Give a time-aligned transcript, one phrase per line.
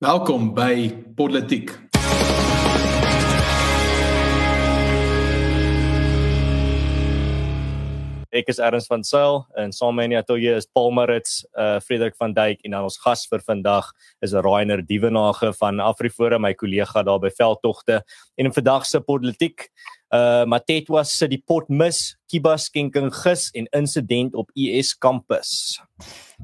[0.00, 1.74] Welkom by Politiek.
[8.32, 12.16] Ek is Erns van Sail en saam met my atoye is Paul Marits, uh Frederik
[12.16, 13.92] van Duyk en dan ons gas vir vandag
[14.24, 18.00] is Rainer Dievenage van Afriforum, my kollega daar by Veldtogte.
[18.40, 19.68] En in vandag se politiek
[20.10, 25.78] Uh Matetwa sit die pot mis, Kiba skenking gis en insident op US kampus.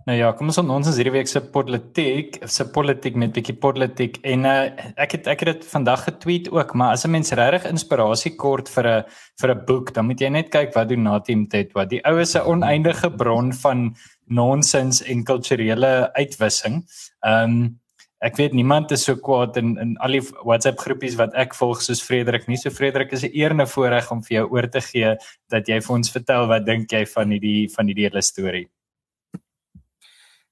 [0.06, 4.20] Nou ja, kom ons ons is hierdie week se politiek, se politiek met bietjie politiek
[4.22, 4.68] en uh
[5.02, 8.68] ek het ek het dit vandag getweet ook, maar as 'n mens regtig inspirasie kort
[8.68, 9.04] vir 'n
[9.40, 11.84] vir 'n boek, dan moet jy net kyk wat doen Natim Tetwa.
[11.84, 13.96] Die ou is 'n oneindige bron van
[14.28, 16.86] nonsens en kulturele uitwissing.
[17.22, 17.80] Um
[18.24, 21.82] ek weet niemand is so kwaad in in al die WhatsApp groepies wat ek volg
[21.84, 22.56] soos Frederik nie.
[22.56, 25.16] So Frederik is 'n eer en 'n voorreg om vir jou oor te gee
[25.50, 28.68] dat jy vir ons vertel wat dink jy van hierdie van hierdie hele storie?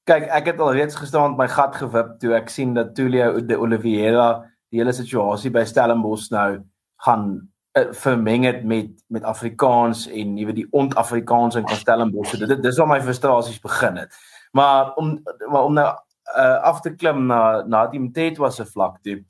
[0.04, 3.40] Kyk ek het al reeds gestaan met my gat gewip toe ek sien dat Tulio
[3.40, 6.64] de Oliveira die hele situasie by Stellenbosch nou
[7.06, 12.36] gaan uh, vermeng het met met Afrikaans en weet die ont-Afrikaans in Stellenbosch.
[12.38, 14.12] Dit dis waar my frustrasies begin het.
[14.52, 15.88] Maar om maar om nou
[16.36, 19.24] uh, af te klim na na die Mtet was 'n vlak toe.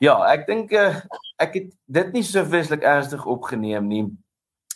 [0.00, 1.00] Ja, ek dink uh,
[1.38, 4.04] ek het dit nie so vreeslik ernstig opgeneem nie.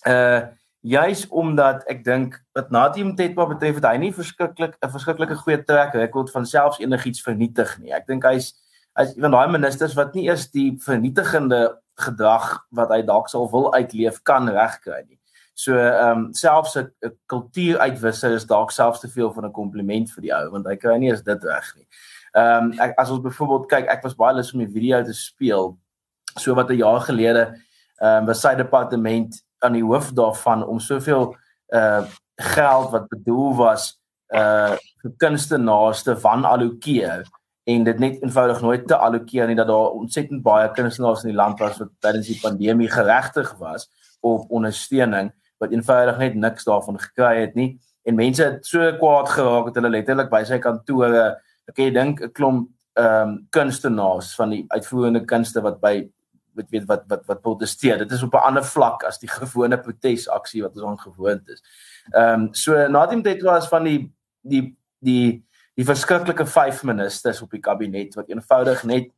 [0.07, 0.49] Uh
[0.81, 5.37] juis omdat ek dink wat Natie Mtet wat betref het hy nie verskriklik 'n verskriklike
[5.37, 7.93] goeie trek rekord van selfs enigiets vernietig nie.
[7.93, 8.55] Ek dink hy's
[8.97, 13.51] hy's een van daai ministers wat nie eers die vernietigende gedrag wat hy dalk sal
[13.53, 15.20] wil uitleef kan regkry nie.
[15.61, 16.89] So ehm um, selfs 'n
[17.27, 20.97] kultuuruitwisser is dalk selfs te veel van 'n kompliment vir die ou want hy kry
[20.99, 21.87] nie eens dit reg nie.
[22.33, 25.77] Ehm um, as ons byvoorbeeld kyk, ek was baie lus om die video te speel
[26.39, 27.45] so wat 'n jaar gelede
[28.01, 31.37] ehm um, was sy departement aan die hoof daarvan om soveel
[31.69, 32.05] uh
[32.41, 34.01] geld wat bedoel was
[34.35, 37.27] uh vir kunstenaars te van allokeer
[37.65, 41.37] en dit net eenvoudig nooit te allokeer nie dat daar ontsettend baie kunstenaars in die
[41.43, 46.99] land was wat tydens die pandemie geregtig was op ondersteuning wat eenvoudig net niks daarvan
[47.01, 47.71] gekry het nie
[48.09, 51.25] en mense het so kwaad geraak dat hulle letterlik by sy kantore
[51.69, 56.11] ek jy dink 'n klomp ehm um, kunstenaars van die uitvoerende kunste wat by
[56.59, 59.79] weet weet wat wat wat proteseer dit is op 'n ander vlak as die gewone
[59.79, 61.63] protesaksie wat ons aangewoond is.
[62.13, 67.51] Ehm um, so Nadim Tetwa is van die die die die verskriklike vyf ministers op
[67.51, 69.13] die kabinet wat eenvoudig net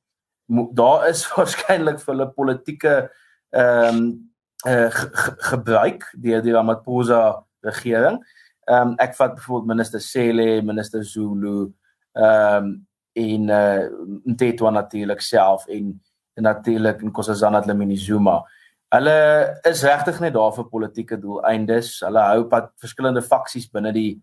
[0.73, 3.11] daar is waarskynlik vir hulle politieke
[3.51, 4.32] ehm um,
[4.67, 5.11] uh, ge
[5.51, 8.21] gebruik deur die Ramaphosa regering.
[8.65, 11.73] Ehm um, ek vat byvoorbeeld minister Cele, minister Zulu,
[12.13, 16.03] ehm um, en eh uh, Ntetwa natuurlik self en,
[16.35, 18.43] en natuurlik Nkosazana Dlamini Zuma.
[18.89, 22.01] Hulle is regtig net daar vir politieke doeleindes.
[22.01, 24.23] Hulle hou pad verskillende faksies binne die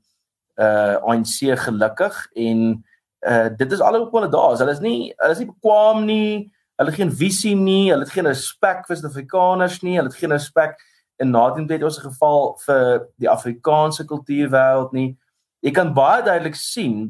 [0.56, 2.84] eh uh, ANC gelukkig en
[3.20, 4.60] eh uh, dit is alhoewel hulle daar is.
[4.60, 6.54] Hulle is nie hulle is nie bekwam nie.
[6.80, 10.32] Hulle het geen visie nie, hulle het geen respek vir Suid-Afrikaners nie, hulle het geen
[10.32, 10.78] respek
[11.20, 15.10] in Nadenbed ons geval vir die Afrikaanse kultuurwêreld nie.
[15.60, 17.10] Jy kan baie duidelik sien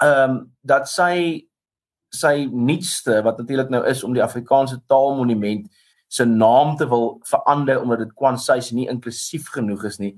[0.00, 1.46] ehm um, dat sy
[2.10, 5.68] sy nuutste wat natuurlik nou is om die Afrikaanse taalmonument
[6.10, 10.16] se naam te wil verander omdat dit kwansy nie inklusief genoeg is nie.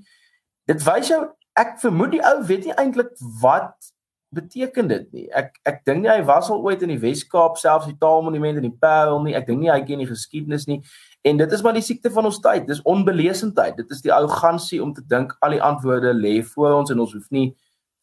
[0.67, 1.21] Dit wys jou
[1.59, 3.92] ek vermoed die ou weet nie eintlik wat
[4.33, 5.25] beteken dit nie.
[5.35, 8.67] Ek ek dink nie hy was al ooit in die Wes-Kaap selfs die Taalmonument in
[8.67, 9.35] die Parel nie.
[9.37, 10.79] Ek dink nie hy ken die geskiedenis nie.
[11.23, 12.67] En dit is maar die siekte van ons tyd.
[12.67, 13.77] Dis onbeleesendheid.
[13.79, 17.15] Dit is die arrogansie om te dink al die antwoorde lê voor ons en ons
[17.15, 17.51] hoef nie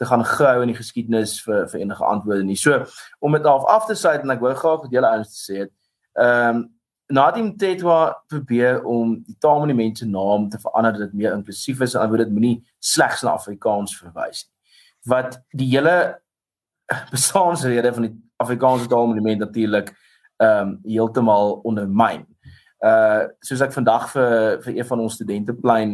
[0.00, 2.58] te gaan grou in die geskiedenis vir vir enige antwoorde nie.
[2.58, 2.82] So
[3.20, 5.64] om dit af af te sluit en ek wou graag vir julle ouens te sê
[5.64, 5.74] het.
[6.18, 6.68] Ehm um,
[7.10, 11.96] Nadim Tetwa probeer om die Taalmonument se naam te verander dat dit meer inklusief is
[11.98, 14.59] en dat dit moenie slegs na Afrikaans verwys nie
[15.08, 16.20] wat die hele
[17.14, 19.92] bestaanrede van die Afrikaanse taalmonument natuurlik
[20.40, 22.24] ehm um, heeltemal ondermyn.
[22.80, 25.92] Uh soos ek vandag vir vir een van ons studenteplein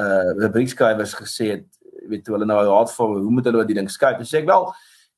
[0.00, 1.66] uh rubriekskrywers gesê het,
[2.08, 4.22] weet hoe hulle nou raad vir hoe moet hulle die ding skryf?
[4.24, 4.70] Ek sê ek wel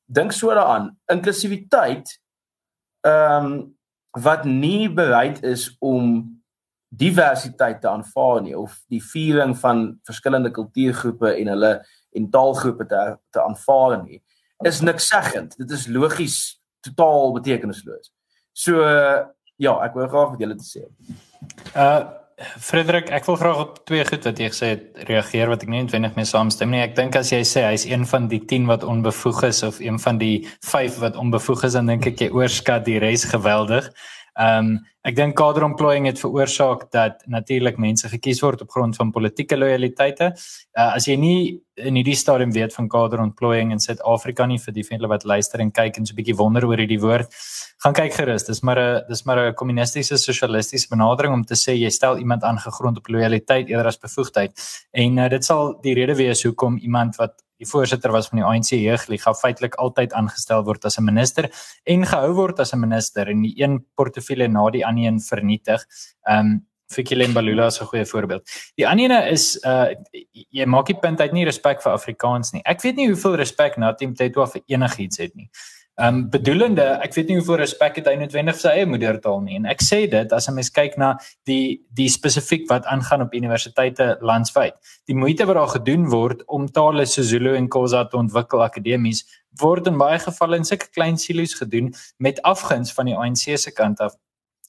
[0.07, 2.19] dink so daaraan, inklusiwiteit
[3.07, 3.57] ehm um,
[4.17, 6.25] wat nie bereid is om
[6.89, 11.73] diversiteit te aanvaar nie of die viering van verskillende kultuurgroepe en hulle
[12.17, 14.23] en taalgroepe te te aanvaar nie
[14.65, 16.37] is niks seggend dit is logies
[16.87, 18.13] totaal betekenisloos.
[18.57, 18.85] So
[19.57, 20.87] ja ek wou graag met julle te sê.
[21.75, 25.71] Uh Frederik ek wil graag op twee goed wat jy gesê het reageer wat ek
[25.73, 26.83] nie noodwendig mee saamstem nie.
[26.85, 29.97] Ek dink as jy sê hy's een van die 10 wat onbevoeg is of een
[30.03, 33.89] van die 5 wat onbevoeg is dan dink ek jy oorskat die res geweldig
[34.37, 38.97] Ehm um, ek dink kader employing het veroorsaak dat natuurlik mense gekies word op grond
[38.99, 40.33] van politieke lojaliteite.
[40.75, 41.39] Uh, as jy nie
[41.79, 45.63] in hierdie stadium weet van kader employing in Suid-Afrika nie vir die mense wat luister
[45.63, 47.31] en kyk en so 'n bietjie wonder oor hierdie woord,
[47.85, 48.45] gaan kyk gerus.
[48.45, 52.43] Dis maar 'n dis maar 'n kommunistiese sosialistiese benadering om te sê jy stel iemand
[52.43, 54.53] aan gegrond op lojaliteit eerder as bevoegdheid.
[54.93, 58.47] En uh, dit sal die rede wees hoekom iemand wat die voorsitter was van die
[58.47, 61.51] ANC jeugliga feitelik altyd aangestel word as 'n minister
[61.85, 65.87] en gehou word as 'n minister en die een portefeulje na die ander een vernietig.
[66.29, 68.51] Ehm um, Fikile Mbalula is 'n goeie voorbeeld.
[68.75, 69.89] Die ander een is uh
[70.51, 72.63] jy maak die punt uit nie respek vir Afrikaans nie.
[72.65, 75.51] Ek weet nie hoeveel respek Natim Tetwa vir enigiets het nie.
[75.97, 79.55] Um bedoelende, ek weet nie hoeveel respek het hy noodwendig vir sy eie moedertaal nie
[79.57, 81.15] en ek sê dit as 'n mens kyk na
[81.49, 84.75] die die spesifiek wat aangaan op universiteite landwyd.
[85.09, 89.25] Die moeite wat daar gedoen word om tale soos Zulu en Xhosa te ontwikkel akademies
[89.59, 93.73] word in baie gevalle in sulke klein silo's gedoen met afguns van die ANC se
[93.73, 94.17] kant af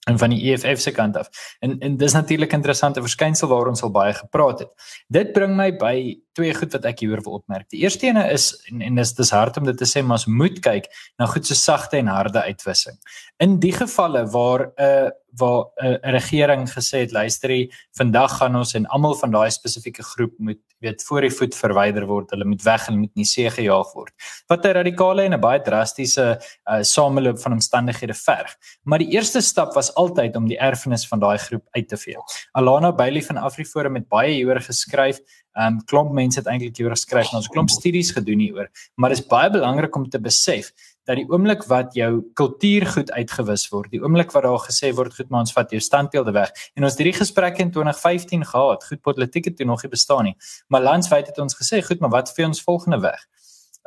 [0.07, 1.29] en van die EFF se kant af.
[1.59, 4.71] En en dis natuurlik interessante verskynsel waaroor ons al baie gepraat het.
[5.07, 5.97] Dit bring my by
[6.37, 7.67] twee goed wat ek hieroor wil opmerk.
[7.73, 10.27] Die eerste ene is en, en dis dis hard om dit te sê, maar ons
[10.31, 10.89] moet kyk
[11.19, 12.97] na goed so sagte en harde uitwissing.
[13.43, 18.55] In die gevalle waar 'n uh, waar 'n uh, regering gesê het, luisterie, vandag gaan
[18.55, 22.29] ons en almal van daai spesifieke groep moet weet voor die voet verwyder word.
[22.29, 24.13] Hulle moet weg, hulle moet nie see gejaag word.
[24.47, 28.55] Wat 'n radikale en 'n baie drastiese uh, sameloop van omstandighede verg.
[28.83, 32.17] Maar die eerste stap was altyd om die erfenis van daai groep uit te vee.
[32.51, 35.19] Alana Bailey van AfriForum het baie hieroor geskryf.
[35.57, 39.09] Ehm um, klomp mense het eintlik hieroor geskryf en ons klomp studies gedoen hieroor, maar
[39.09, 40.71] dit is baie belangrik om te besef
[41.07, 45.31] dat die oomblik wat jou kultuurgoed uitgewis word, die oomblik wat daar gesê word goed
[45.31, 46.51] maar ons vat jou standbeelde weg.
[46.75, 50.35] En ons het hierdie gesprekke in 2015 gehad, goed politieke toe nog nie bestaan nie,
[50.67, 53.23] maar landswyd het ons gesê goed maar wat vir ons volgende weg?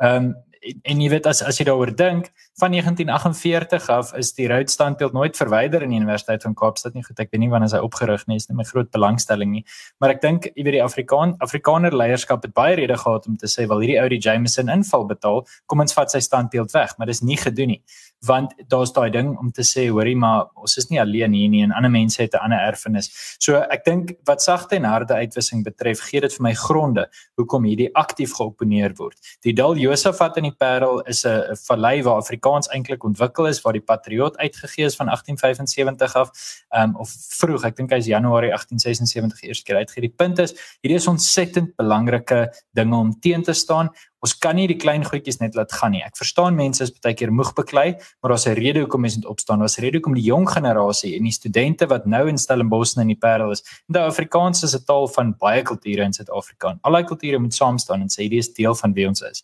[0.01, 2.29] Ehm um, en, en jy weet as as jy daaroor dink,
[2.59, 7.03] van 1948 af is die Rhodes standbeeld nooit verwyder in die Universiteit van Kaapstad nie.
[7.03, 9.63] Goed, ek weet nie wanneer hy opgerig nie, is nie my groot belangstelling nie.
[10.03, 13.47] Maar ek dink jy weet die Afrikaan Afrikaner leierskap het baie redes gehad om te
[13.47, 17.07] sê wel hierdie ou die Jameson inval betaal, kom ons vat sy standbeeld weg, maar
[17.07, 17.79] dis nie gedoen nie.
[18.27, 21.63] Want daar's daai ding om te sê hoorie maar ons is nie alleen hier nie
[21.65, 23.09] en ander mense het 'n ander erfenis.
[23.39, 27.07] So ek dink wat sagte en harde uitwissing betref, gee dit vir my gronde
[27.37, 29.17] hoekom hierdie aktief geoponeer word.
[29.43, 33.59] Die Dal Josafat in die Parel is 'n vallei waar Afrika Afrikaans eintlik ontwikkel is
[33.61, 36.31] waar die Patriot uitgegee is van 1875 af
[36.73, 40.07] um, of vroeg ek dink hy is Januarie 1876 eers keer uitgegee.
[40.07, 43.91] Die punt is hierdie is ontsettend belangrike dinge om teen te staan.
[44.21, 46.03] Ons kan nie die klein goedjies net laat gaan nie.
[46.05, 49.31] Ek verstaan mense is baie keer moeg beklei, maar daar's 'n rede hoekom mense moet
[49.33, 49.59] opstaan.
[49.59, 53.01] Daar's 'n rede hoekom die jong generasie en die studente wat nou in Stellenbosch en
[53.01, 56.77] in die Parel is, en die Afrikaans is 'n taal van baie kulture in Suid-Afrika.
[56.83, 59.43] Al die kulture moet saam staan en sê hierdie is deel van wie ons is.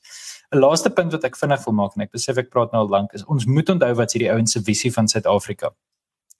[0.53, 2.89] 'n Laaste punt wat ek vinnig wil maak en ek besef ek praat nou al
[2.89, 5.71] lank is ons moet onthou wat hierdie ouens se visie van Suid-Afrika.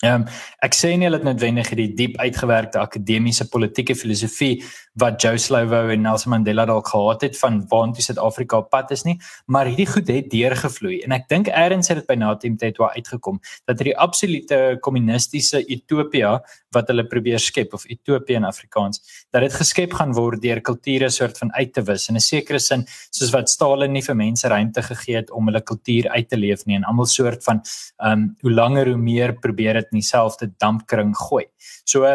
[0.06, 0.26] Ehm um,
[0.62, 4.60] ek sê nie hulle het noodwendig hierdie diep uitgewerkte akademiese politieke filosofie
[5.02, 9.04] wat Joe Slovo en Nelson Mandela dalk gehad het van waantoe Suid-Afrika op pad is
[9.08, 9.16] nie,
[9.46, 11.00] maar hierdie goed het deurgevloei.
[11.06, 16.36] En ek dink eers het dit by Natim Tetwa uitgekom dat hierdie absolute kommunistiese utopia
[16.76, 19.02] wat hulle probeer skep of utopie in Afrikaans,
[19.34, 22.10] dat dit geskep gaan word deur kulture soort van uit te wis.
[22.10, 25.62] In 'n sekere sin soos wat Stalin nie vir mense ruimte gegee het om hulle
[25.62, 27.62] kultuur uit te leef nie en almal soort van
[27.98, 31.46] ehm um, hoe langer hoe meer probeer dit in dieselfde dampkring gooi.
[31.86, 32.06] So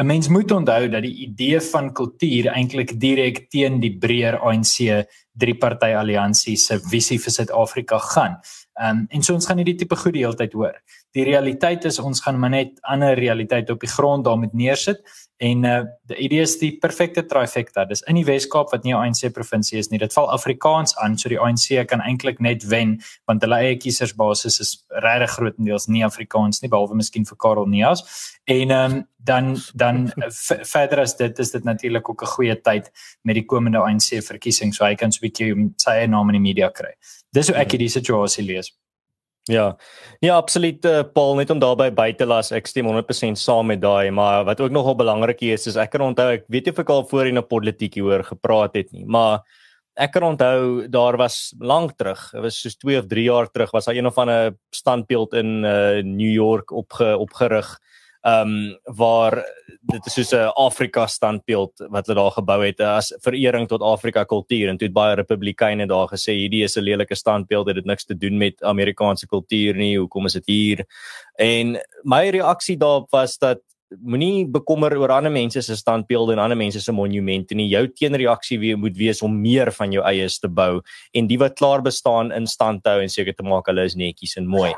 [0.00, 5.04] 'n mens moet onthou dat die idee van kultuur eintlik direk teen die breër ANC
[5.32, 8.38] drie party alliansie se visie vir Suid-Afrika gaan.
[8.80, 10.80] Ehm um, en so ons gaan hierdie tipe goed die hele tyd hoor.
[11.12, 15.02] Die realiteit is ons gaan maar net ander realiteit op die grond daarmee neersit
[15.42, 17.84] en uh die idee is die perfekte trifecta.
[17.88, 19.98] Dis in die Wes-Kaap wat nie 'n ANC provinsie is nie.
[19.98, 24.60] Dit val Afrikaans aan, so die ANC kan eintlik net wen want hulle eie kiesersbasis
[24.60, 28.04] is regtig grootendeels nie Afrikaans nie behalwe miskien vir Karel Neas.
[28.44, 30.12] En ehm um, dan dan
[30.64, 32.90] verder as dit is dit natuurlik ook 'n goeie tyd
[33.22, 36.48] met die komende ANC verkiesing so hy kan so 'n bietjie sy naam in die
[36.48, 36.94] media kry.
[37.32, 37.70] Dis hoe ek hmm.
[37.70, 38.72] hierdie situasie lees.
[39.50, 39.76] Ja.
[40.20, 42.52] Ja, absoluut uh, Paul net om daarbey by te las.
[42.54, 46.04] Ek stem 100% saam met daai, maar wat ook nogal belangrik is is ek kan
[46.06, 49.42] onthou ek weet jy of ek al voorheen op politiek hieroor gepraat het nie, maar
[49.98, 53.74] ek kan onthou daar was lank terug, dit was soos 2 of 3 jaar terug
[53.74, 57.74] was daar een of ander standbeeld in uh, New York opge opgerig
[58.22, 59.42] ehm um, waar
[59.90, 64.24] dit is soos 'n Afrika standbeeld wat hulle daar gebou het as verering tot Afrika
[64.24, 67.84] kultuur en toe het baie republikeine daar gesê hierdie is 'n lelike standbeeld dit het
[67.84, 70.84] niks te doen met Amerikaanse kultuur nie hoekom is dit hier
[71.36, 73.58] en my reaksie daarop was dat
[74.00, 77.68] moenie bekommer oor ander mense se standbeelde en ander mense se monumente nie.
[77.70, 80.80] Jou teenreaksie wie moet wees om meer van jou eies te bou
[81.12, 84.36] en die wat klaar bestaan in stand hou en seker te maak hulle is netjies
[84.40, 84.72] en mooi.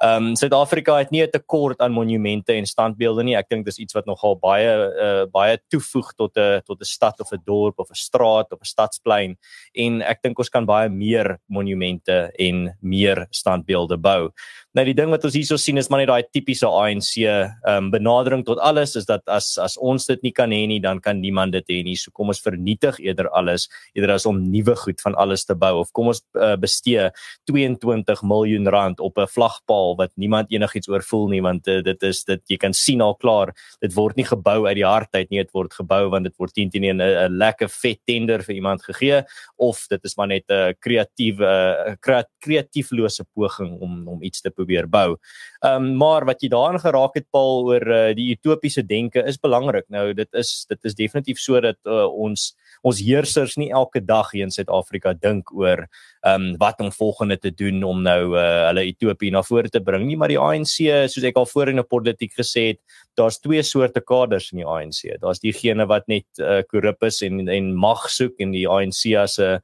[0.00, 3.36] Ehm um, Suid-Afrika het nie 'n tekort aan monumente en standbeelde nie.
[3.36, 7.20] Ek dink dis iets wat nogal baie uh, baie toevoeg tot 'n tot 'n stad
[7.20, 9.36] of 'n dorp of 'n straat of 'n stadsplein
[9.74, 14.30] en ek dink ons kan baie meer monumente en meer standbeelde bou.
[14.72, 17.90] Nou die ding wat ons hierso sien is maar net daai tipiese ANC ehm um,
[17.90, 21.20] benadering tot alles is dat as as ons dit nie kan hê nie dan kan
[21.20, 21.96] niemand dit hê nie.
[21.96, 25.80] So kom ons vernietig eerder alles eerder as om nuwe goed van alles te bou
[25.80, 27.10] of kom ons uh, bestee
[27.44, 32.02] 22 miljoen rand op 'n vlagpaal wat niemand enigiets oor voel nie want uh, dit
[32.02, 35.30] is dit jy kan sien al klaar dit word nie gebou uit die hart uit
[35.30, 38.82] nie dit word gebou want dit word teen teen 'n lekker vet tender vir iemand
[38.82, 39.22] gegee
[39.56, 41.96] of dit is maar net 'n kreatiewe
[42.40, 45.16] kreatieflose poging om om iets te probeer bou.
[45.60, 49.38] Ehm um, maar wat jy daarin geraak het Paul oor uh, die utopiese denke is
[49.38, 49.86] belangrik.
[49.88, 52.54] Nou dit is dit is definitief so dat uh, ons
[52.86, 55.86] ons heersers nie elke dag hier in Suid-Afrika dink oor
[56.20, 59.80] ehm um, wat om volgende te doen om nou uh, hulle utopie na vore te
[59.80, 60.76] bring nie, maar die ANC
[61.12, 62.80] soos ek al voorheen op politiek gesê het,
[63.16, 65.16] daar's twee soorte kaders in die ANC.
[65.20, 66.28] Daar's diegene wat net
[66.68, 69.60] korrup uh, is en en mag soek en die ANC as 'n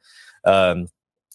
[0.46, 0.86] ehm um,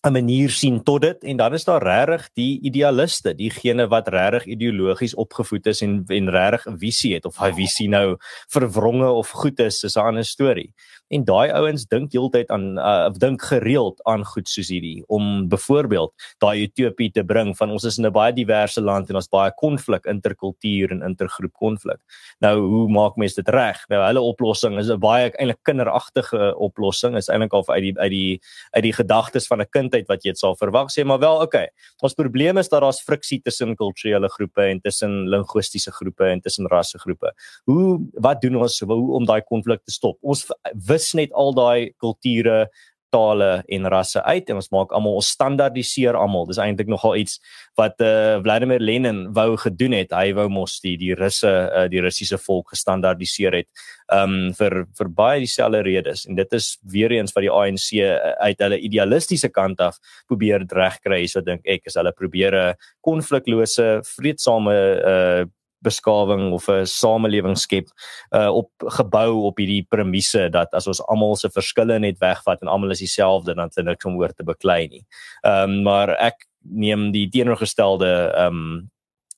[0.01, 4.47] 'n manier sien tot dit en dan is daar regtig die idealiste, diegene wat regtig
[4.55, 8.17] ideologies opgevoed is en en regtig 'n visie het of hy visie nou
[8.49, 10.73] verwronge of goed is, is 'n ander storie
[11.11, 16.13] en daai ouens dink heeltyd aan uh, dink gereeld aan goed soos hierdie om byvoorbeeld
[16.43, 19.51] daai utopie te bring van ons is in 'n baie diverse land en ons baie
[19.59, 21.99] konflik interkultuur en intergroep konflik.
[22.39, 23.77] Nou hoe maak mense dit reg?
[23.89, 28.11] Nou hulle oplossing is 'n baie eintlik kinderagtige oplossing is eintlik al uit die uit
[28.11, 28.39] die
[28.71, 31.67] uit die gedagtes van 'n kindheid wat jy dit sal verwag sê maar wel okay.
[32.01, 36.67] Ons probleem is dat daar's friksie tussen kulturele groepe en tussen linguistiese groepe en tussen
[36.67, 37.33] rassegroepe.
[37.65, 40.17] Hoe wat doen ons hoe om daai konflik te stop?
[40.21, 42.67] Ons wis net al daai kulture
[43.11, 46.47] tale en rasse uit en ons maak almal ons standaardiseer almal.
[46.49, 47.39] Dis eintlik nogal iets
[47.79, 50.15] wat eh uh, Vladimir Lenin wou gedoen het.
[50.15, 53.69] Hy wou mos die die russe uh, die russiese volk gestandaardiseer het.
[54.11, 57.87] Ehm um, vir vir baie dieselfde redes en dit is weer eens wat die ANC
[57.99, 58.17] uh,
[58.47, 61.25] uit hulle idealistiese kant af probeer regkry.
[61.27, 65.49] So dink ek is hulle probeer 'n konfliklose, vreedsame eh uh,
[65.81, 67.87] beskawing of 'n samelewing skep
[68.31, 72.67] uh op gebou op hierdie premisse dat as ons almal se verskille net wegvat en
[72.67, 75.05] almal is dieselfde dan het hulle niks om oor te beklei nie.
[75.43, 78.90] Ehm um, maar ek neem die teenoorgestelde ehm um,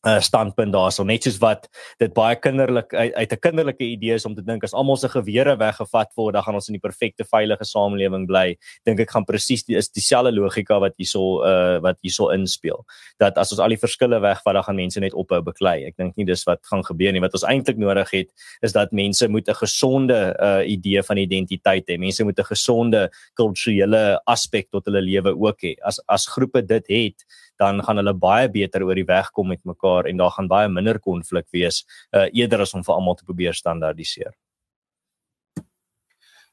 [0.07, 1.03] uh, standpunt daarso.
[1.07, 1.67] Net soos wat
[2.01, 5.09] dit baie kinderlik uit, uit 'n kinderlike idee is om te dink as almal se
[5.09, 8.57] gewere weggevat word dan gaan ons in die perfekte veilige samelewing bly.
[8.85, 12.85] Dink ek gaan presies die is dieselfde logika wat hierso uh, wat hierso inspel
[13.19, 15.85] dat as ons al die verskille wegvat dan gaan mense net ophou beklei.
[15.85, 17.21] Ek dink nie dis wat gaan gebeur nie.
[17.21, 18.29] Wat ons eintlik nodig het
[18.61, 21.97] is dat mense moet 'n gesonde uh, idee van identiteit hê.
[21.97, 25.75] Mense moet 'n gesonde kulturele aspek tot hulle lewe ook hê.
[25.81, 27.25] As as groepe dit het
[27.63, 30.69] dan gaan hulle baie beter oor die weg kom met mekaar en daar gaan baie
[30.69, 34.33] minder konflik wees uh, eerder as om vir almal te probeer standaardiseer.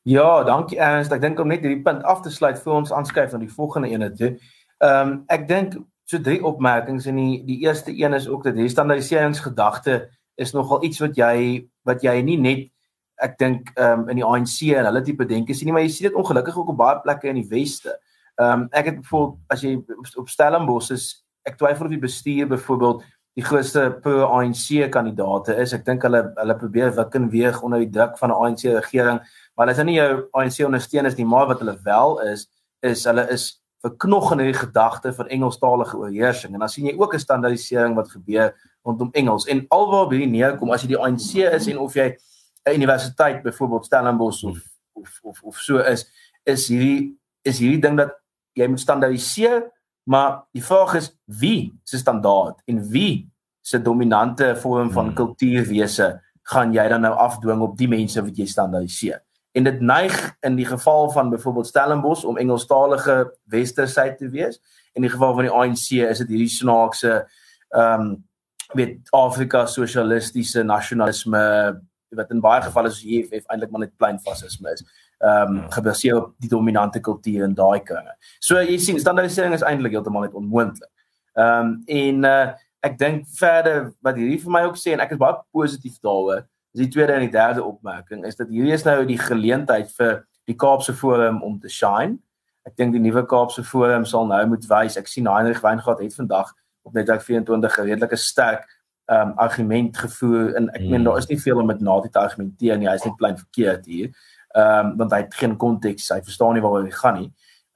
[0.08, 1.12] Ja, dankie Ernst.
[1.12, 3.90] Ek dink om net hierdie punt af te sluit vir ons aanskuif aan die volgende
[3.92, 4.36] ene toe.
[4.80, 5.76] Ehm um, ek dink
[6.08, 10.00] so drie opmerkings en die die eerste een is ook dat die standaardiseringsgedagte
[10.40, 12.70] is nogal iets wat jy wat jy nie net
[13.20, 15.92] ek dink ehm um, in die ANC en hulle tipe denke sien nie, maar jy
[15.92, 17.98] sien dit ongelukkig ook op baie plekke in die weste.
[18.40, 19.74] Ehm um, ek het byvoorbeeld as jy
[20.16, 21.08] op Stellenbosch is,
[21.44, 23.02] ek twyfel of die bestuur byvoorbeeld
[23.36, 25.74] die grootste pro ANC kandidaate is.
[25.76, 29.20] Ek dink hulle hulle probeer wik en weeg onder die druk van 'n ANC regering,
[29.54, 32.48] maar hulle is nie jou ANC ondersteuners nie, maar wat hulle wel is,
[32.82, 36.54] is hulle is verknog in hierdie gedagte van Engelstalige oorheersing.
[36.54, 39.46] En dan sien jy ook 'n standaardisering wat gebeur rondom Engels.
[39.46, 42.16] En alwaar by hierdie neerkom as jy die ANC is en of jy
[42.64, 44.58] 'n universiteit byvoorbeeld Stellenbosch of
[44.92, 46.10] of of of so is,
[46.44, 48.19] is hierdie is hierdie ding dat
[48.60, 49.64] jy moet standaardiseer,
[50.10, 55.18] maar die vraag is wie se standaard en wie se dominante vorm van hmm.
[55.18, 56.12] kultuurwese
[56.50, 59.20] gaan jy dan nou afdwing op die mense wat jy standaardiseer?
[59.52, 60.14] En dit neig
[60.46, 64.60] in die geval van byvoorbeeld Stellenbosch om Engelstalige Westersyd te wees.
[64.94, 67.14] In die geval van die ANC is dit hierdie snaakse
[67.70, 68.18] ehm um,
[68.70, 71.40] weet Afrika sosialistiese nasionalisme
[72.14, 74.84] wat in baie gevalle soos hier eintlik maar net plain fasisme is
[75.20, 78.14] ehm um, gebaseer op die dominante kultuur in daai kringe.
[78.40, 80.90] So jy sien standaardisering is eintlik heeltemal net onmoontlik.
[81.36, 85.12] Ehm um, en uh, ek dink verder wat hierdie vir my ook sê en ek
[85.12, 88.86] is baie positief daaroor, is die tweede en die derde opmerking is dat hierdie is
[88.88, 92.16] nou die geleentheid vir die Kaapse Forum om te shine.
[92.64, 94.96] Ek dink die nuwe Kaapse Forum sal nou moet wys.
[94.96, 96.54] Ek sien Heinrich Weingart het vandag
[96.88, 98.68] op netwerk 24 'n redelike sterk
[99.10, 102.78] um argument gevoer en ek meen daar is nie veel om met Natie te argumenteer
[102.78, 102.88] nie.
[102.88, 104.12] Hy's net klein verkeerd hier.
[104.56, 106.10] Um want hy het geen konteks.
[106.10, 107.30] Hy verstaan nie waaroor hy gaan nie.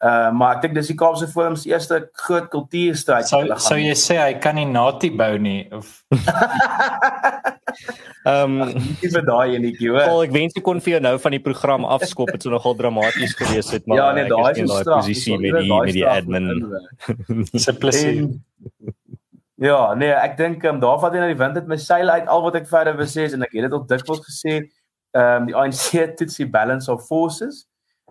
[0.04, 3.52] Uh maar ek dink dis die Kaapse Forum se eerste groot kultuurstryd gaan.
[3.62, 6.02] Sou jy sê hy kan nie Natie bou nie of
[8.24, 8.58] Ehm
[9.00, 10.02] dis vir daai enetjie hoor.
[10.02, 12.76] Wel ek wens ek kon vir jou nou van die program afskop het so nogal
[12.78, 16.50] dramaties gewees het maar ja, nee, daai is 'n posisie met die met die admin.
[17.54, 18.28] Simplisie.
[19.62, 22.10] Ja, nee, ek dink ehm um, daar vat hy na die wind het my seil
[22.10, 24.64] uit al wat ek verder wil sê en ek het dit op dikwels gesê,
[25.14, 27.64] ehm um, die ANC toets die balance of forces.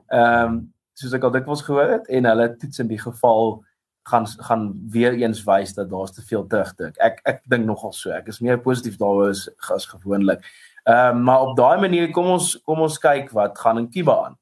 [0.07, 3.63] Ehm um, soos ek al dikwels gehoor het en hulle toets in die geval
[4.09, 6.99] gaan gaan weer eens wys dat daar's te veel terugdink.
[7.01, 8.11] Ek ek dink nogal so.
[8.13, 10.43] Ek is meer positief daaroor as, as gewoonlik.
[10.83, 14.17] Ehm um, maar op daai manier kom ons kom ons kyk wat gaan in Kiba
[14.25, 14.37] aan.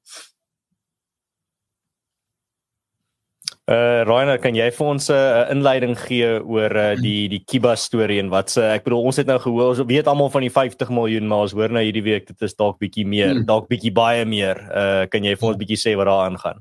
[3.71, 7.75] Uh Rainer, kan jy vir ons 'n uh, inleiding gee oor uh, die die Kiba
[7.79, 10.51] storie en wat se ek bedoel ons het nou gehoor ons weet almal van die
[10.51, 13.45] 50 miljoen maar ons hoor nou hierdie week dit is dalk bietjie meer, hmm.
[13.47, 14.59] dalk bietjie baie meer.
[14.75, 16.59] Uh kan jy vir ons bietjie sê wat daar aangaan?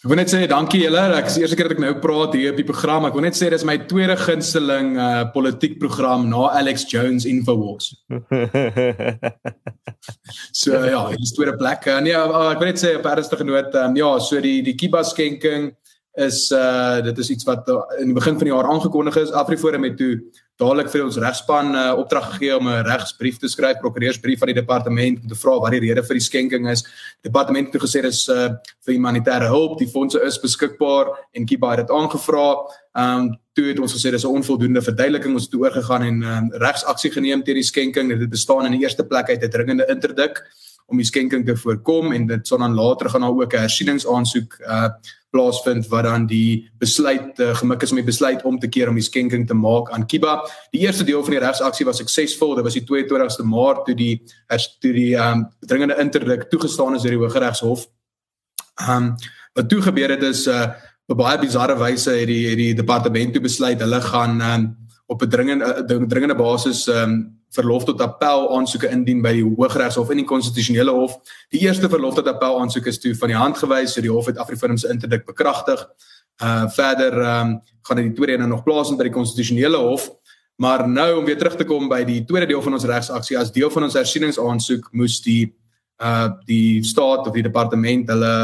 [0.00, 1.00] Ek wil net sê dankie julle.
[1.12, 3.04] Ek is eerste keer dat ek nou praat hier op die program.
[3.04, 7.90] Ek wil net sê dis my tweede gunsteling uh politiek program na Alex Jones Infowars.
[10.62, 11.84] so ja, die tweede plek.
[11.84, 14.72] Uh, nee, uh, ek wil net sê op ernstige noot, um, ja, so die die
[14.80, 15.68] Kiba skenking
[16.16, 19.36] is uh dit is iets wat uh, in die begin van die jaar aangekondig is.
[19.36, 20.14] Afriforum het toe
[20.60, 24.58] dadelik vir ons regspan uh, opdrag gegee om 'n regsbrief te skryf, prokureursbrief van die
[24.60, 26.82] departement om te vra wat die rede vir die skenking is.
[27.22, 28.50] Die departement het gesê dis uh,
[28.84, 32.48] vir humanitêre hulp, die fondse is beskikbaar en Kiba het dit aangevra.
[32.94, 36.50] Ehm um, toe het ons gesê dis 'n onvoldoende verduideliking, ons het oorgegaan en um,
[36.52, 38.08] regsaksie geneem teen die skenking.
[38.18, 40.44] Dit bestaan in die eerste plek uit 'n dringende interdik
[40.90, 44.60] om die skenking te voorkom en dit sou dan later gaan daar ook 'n hersieningsaansoek
[44.60, 44.88] uh
[45.30, 48.98] plaasvind wat dan die besluit uh, gemik is om die besluit om te keer om
[48.98, 50.40] die skenking te maak aan Kiba.
[50.74, 52.56] Die eerste deel van die regsaksie was suksesvol.
[52.58, 54.22] Dit was die 22ste Maart toe die
[54.80, 57.86] toe die um dringende interdik toegestaan is deur die Hooggeregshof.
[58.88, 59.14] Um
[59.54, 60.70] wat toe gebeur het is uh
[61.10, 64.66] op baie bizarre wyse het die het die departement toe besluit hulle gaan um
[65.06, 70.22] op 'n dringende dringende basis um verlof tot appel aansoeke indien by die Hooggeregshof en
[70.22, 71.16] die konstitusionele hof.
[71.50, 74.30] Die eerste verlof tot appel aansoek is toe van die hand gewys, so die hof
[74.30, 75.82] het Afriforum se interdik bekragtig.
[76.42, 80.10] Uh verder ehm um, gaan dit die tweede een nog plaas by die konstitusionele hof.
[80.60, 83.52] Maar nou om weer terug te kom by die tweede deel van ons regsaksie as
[83.52, 85.54] deel van ons hersieningsaansoek moes die
[86.00, 88.34] uh die staat of die departement hulle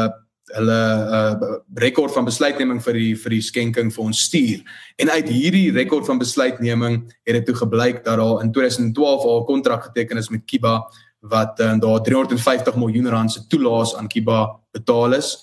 [0.57, 0.81] hulle
[1.19, 4.63] uh rekord van besluitneming vir die vir die skenking vir ons stuur.
[4.99, 9.41] En uit hierdie rekord van besluitneming het dit toe gebleik dat daar in 2012 al
[9.41, 10.83] 'n kontrak geteken is met Kiba
[11.21, 15.37] wat uh, daar 350 miljoen rand se toelaas aan Kiba betaal is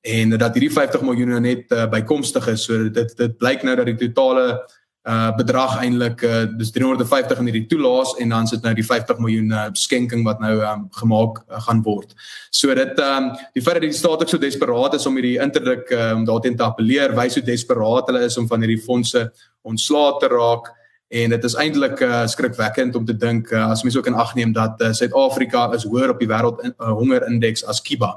[0.00, 2.64] en dat hierdie 50 miljoen net uh, bykomstig is.
[2.64, 4.64] So dit dit blyk nou dat die totale
[5.08, 9.22] uh bedrag eintlik uh dis 350 in hierdie toelaas en dan sit nou die 50
[9.22, 12.12] miljoen uh, skenking wat nou um, gemaak uh, gaan word.
[12.50, 15.88] So dit um die feit dat die staat ook so desperaat is om hierdie interdik
[15.96, 19.30] um daarteen te appeleer, wys hoe desperaat hulle is om van hierdie fondse
[19.64, 20.68] ontslae te raak
[21.10, 24.34] en dit is eintlik uh, skrikwekkend om te dink uh, as mens ook in ag
[24.38, 28.12] neem dat Suid-Afrika uh, is hoër op die wêreld uh, hongerindeks as Kiba.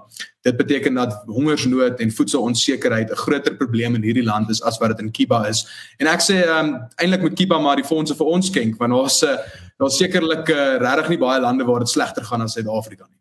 [0.45, 4.93] Dit beteken dat hongersnood en voedselonsekerheid 'n groter probleem in hierdie land is as wat
[4.93, 5.65] dit in Kiba is.
[5.97, 9.23] En ek sê um, eintlik met Kiba maar die fondse vir ons skenk want daar's
[9.23, 9.37] uh,
[9.77, 13.19] daar's sekerlik uh, regtig nie baie lande waar dit slegter gaan as Suid-Afrika nie.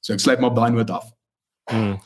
[0.00, 1.08] So ek sluit maar op daai noot af.
[1.70, 1.96] Hmm.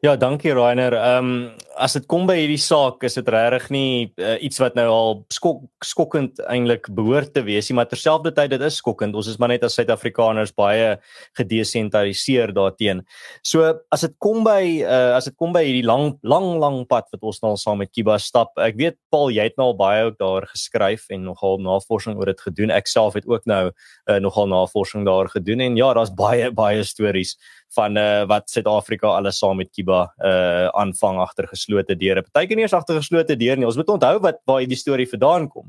[0.00, 0.92] Ja, dankie Rainer.
[0.92, 4.76] Ehm um, as dit kom by hierdie saak, is dit regtig nie uh, iets wat
[4.78, 9.16] nou al skok skokkend eintlik behoort te wees nie, maar terselfdertyd dit is skokkend.
[9.18, 10.96] Ons is maar net as Suid-Afrikaners baie
[11.38, 13.06] gedesentraliseer daarteenoor.
[13.46, 17.08] So as dit kom by uh, as dit kom by hierdie lang lang lang pad
[17.14, 18.54] wat ons nou saam met Kiba stap.
[18.62, 22.32] Ek weet Paul, jy het nou al baie ook daar geskryf en nogal navorsing oor
[22.32, 22.74] dit gedoen.
[22.74, 26.82] Ek self het ook nou uh, nogal navorsing daar gedoen en ja, daar's baie baie
[26.86, 27.36] stories
[27.76, 32.24] van uh, wat Suid-Afrika alles saam met Kiba uh aanvang agter geslote deure.
[32.26, 33.68] Partyke nie eens agter geslote deure nie.
[33.68, 35.68] Ons moet onthou wat waar hierdie storie vandaan kom.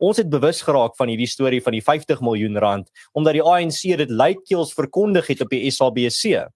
[0.00, 3.82] Ons het bewus geraak van hierdie storie van die 50 miljoen rand omdat die ANC
[4.00, 6.46] dit luidkeels verkondig het op die SABC.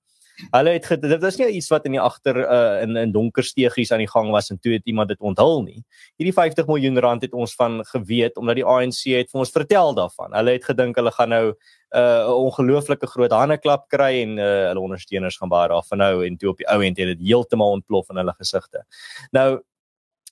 [0.51, 3.92] Hulle het dit was nie iets wat in die agter uh, in in donker steegies
[3.92, 5.85] aan die gang was en toe het iemand dit onthul nie.
[6.16, 9.94] Hierdie 50 miljoen rand het ons van geweet omdat die ANC het vir ons vertel
[9.94, 10.35] daarvan.
[10.35, 11.55] Hulle het gedink hulle gaan nou uh,
[11.94, 16.37] 'n uh, ongelooflike groot handeklap kry en uh, hulle ondersteuners gaan baie daarvan hou en
[16.37, 18.85] toe op die ou end het dit heeltemal ontplof in hulle gesigte.
[19.31, 19.62] Nou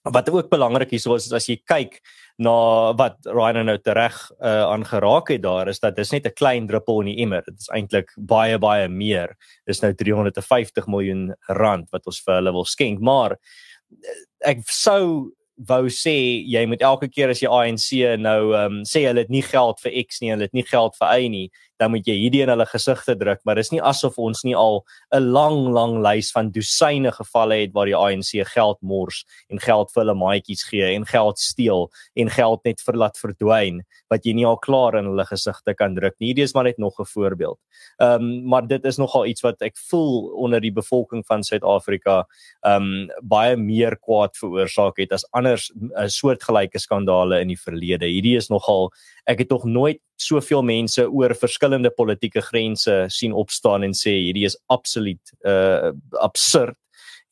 [0.02, 2.00] wat ook belangrik is is as jy kyk
[2.42, 6.66] na wat Ryan nou tereg uh, aangeraak het daar is dat dis net 'n klein
[6.66, 7.42] druppel in die emmer.
[7.44, 9.36] Dit is eintlik baie baie meer.
[9.66, 15.32] Dis nou 350 miljoen rand wat ons vir hulle wil skenk, maar uh, ek sou
[15.68, 19.30] wou sê jy moet elke keer as jy ANC nou ehm um, sê hulle het
[19.30, 21.50] nie geld vir X nie, hulle het nie geld vir Y nie,
[21.82, 24.84] dan moet jy hierdie in hulle gesigte druk, maar dis nie asof ons nie al
[25.12, 29.90] 'n lang lang lys van dosyne gevalle het waar die ANC geld mors en geld
[29.90, 34.34] vir hulle maatjies gee en geld steel en geld net vir laat verdwyn wat jy
[34.34, 36.32] nie al klaar in hulle gesigte kan druk nie.
[36.32, 37.58] Hierdie is maar net nog 'n voorbeeld.
[37.98, 42.26] Ehm um, maar dit is nogal iets wat ek voel onder die bevolking van Suid-Afrika
[42.62, 47.58] ehm um, baie meer kwaad veroorsaak het as anders 'n uh, soortgelyke skandale in die
[47.58, 48.06] verlede.
[48.06, 48.92] Hierdie is nogal
[49.26, 54.44] ek het tog nooit soveel mense oor verskillende politieke grense sien opstaan en sê hierdie
[54.44, 56.76] is absoluut uh absurd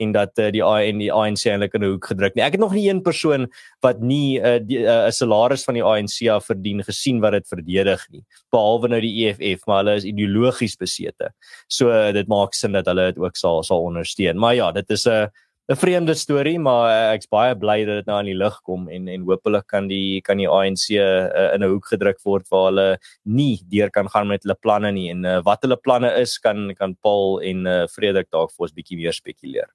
[0.01, 2.45] en dat uh, die ANC die ANC eintlik in 'n hoek gedruk nie.
[2.45, 3.49] Ek het nog nie een persoon
[3.85, 7.49] wat nie 'n uh, uh, 'n salaris van die ANC af verdien gesien wat dit
[7.49, 11.33] verdedig nie, behalwe nou die EFF, maar hulle is ideologies besete.
[11.69, 14.39] So uh, dit maak sin dat hulle dit ook sal sal ondersteun.
[14.39, 15.27] Maar ja, dit is 'n uh,
[15.71, 18.89] 'n vreemde storie, maar uh, ek's baie bly dat dit nou aan die lig kom
[18.91, 22.67] en en hopelik kan die kan die ANC uh, in 'n hoek gedruk word waar
[22.71, 22.89] hulle
[23.25, 26.75] nie deur kan gaan met hulle planne nie en uh, wat hulle planne is kan
[26.75, 29.71] kan Paul en uh, Frederik dalk vir ons bietjie meer spekuleer.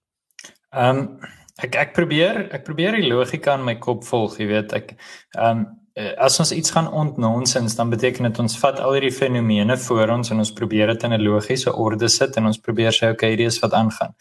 [0.75, 1.07] Ehm um,
[1.63, 4.97] ek ek probeer ek probeer die logika in my kop volg, jy weet, ek
[5.37, 5.65] ehm um,
[6.19, 10.31] as ons iets gaan ontnonsens, dan beteken dit ons vat al hierdie fenomene voor ons
[10.31, 13.47] en ons probeer dit in 'n logiese orde sit en ons probeer sê okay, hierdie
[13.47, 14.11] is wat aangaan.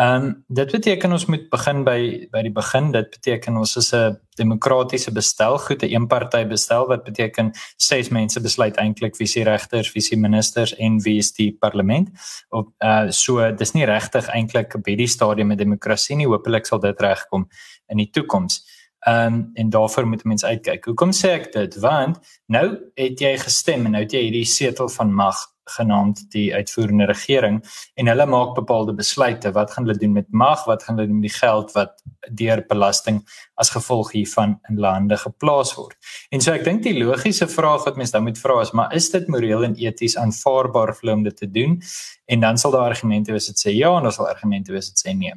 [0.00, 1.98] Ehm um, dit beteken ons moet begin by
[2.32, 2.86] by die begin.
[2.94, 8.40] Dit beteken ons is 'n demokratiese bestel, goed 'n eenpartytjie bestel wat beteken ses mense
[8.40, 12.08] besluit eintlik wie se regters, wie se ministers en wie is die parlement.
[12.48, 16.26] Op uh so dis nie regtig eintlik by die stadium 'n demokrasie nie.
[16.26, 17.48] Hoopelik sal dit regkom
[17.88, 18.64] in die toekoms.
[19.00, 20.84] Ehm um, en daarvoor moet mense uitkyk.
[20.84, 21.76] Hoekom sê ek dit?
[21.76, 25.36] Want nou het jy gestem en nou het jy hierdie setel van mag
[25.76, 27.60] genaamd die uitvoerende regering
[27.94, 29.52] en hulle maak bepaalde besluite.
[29.52, 30.64] Wat gaan hulle doen met mag?
[30.68, 32.02] Wat gaan hulle doen met die geld wat
[32.40, 33.22] deur belasting
[33.54, 35.96] as gevolg hiervan in lande geplaas word?
[36.30, 39.10] En so ek dink die logiese vraag wat mense dan moet vra is maar is
[39.14, 41.78] dit moreel en eties aanvaarbaar vir hulle om dit te doen?
[42.26, 45.06] En dan sal daar argumente wees wat sê ja en daar sal argumente wees wat
[45.06, 45.34] sê nee.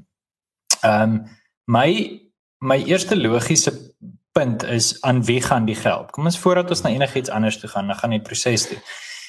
[0.83, 1.23] Ehm um,
[1.65, 1.89] my
[2.63, 3.71] my eerste logiese
[4.33, 6.11] punt is aan wie gaan die geld?
[6.11, 8.79] Kom ons voordat ons na enigiets anders toe gaan dan gaan die proses toe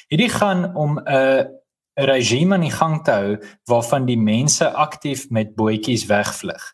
[0.07, 1.47] Hierdie gaan om 'n
[1.95, 6.73] 'n regime aan die gang te hou waarvan die mense aktief met bootjies wegvlug.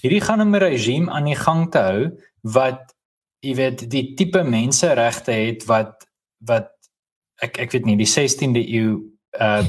[0.00, 2.10] Hierdie gaan om 'n regime aan die gang te hou
[2.42, 2.94] wat
[3.40, 6.06] jy weet die tipe menseregte het wat
[6.38, 6.72] wat
[7.44, 8.96] ek ek weet nie die 16de eeu
[9.40, 9.64] uh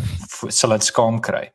[0.48, 1.52] sal dit skaam kry.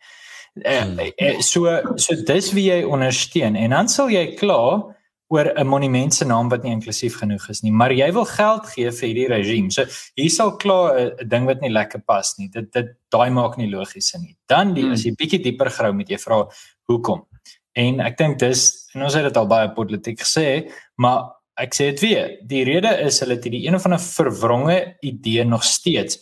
[0.53, 4.83] Uh, so so dis wie jy ondersteun en dan sal jy klaar
[5.33, 8.67] oor 'n monument se naam wat nie inklusief genoeg is nie, maar jy wil geld
[8.75, 9.71] gee vir hierdie regime.
[9.71, 9.85] So
[10.17, 12.49] hier sal klaar 'n ding wat nie lekker pas nie.
[12.49, 14.37] Dit dit daai maak nie logies sin nie.
[14.47, 14.93] Dan die hmm.
[14.93, 16.47] as jy bietjie dieper grou met jy vra
[16.89, 17.25] hoekom.
[17.75, 21.91] En ek dink dis en ons het dit al baie politiek gesê, maar ek sê
[21.93, 26.19] dit weer, die rede is hulle het hierdie een of ander verwronge idee nog steeds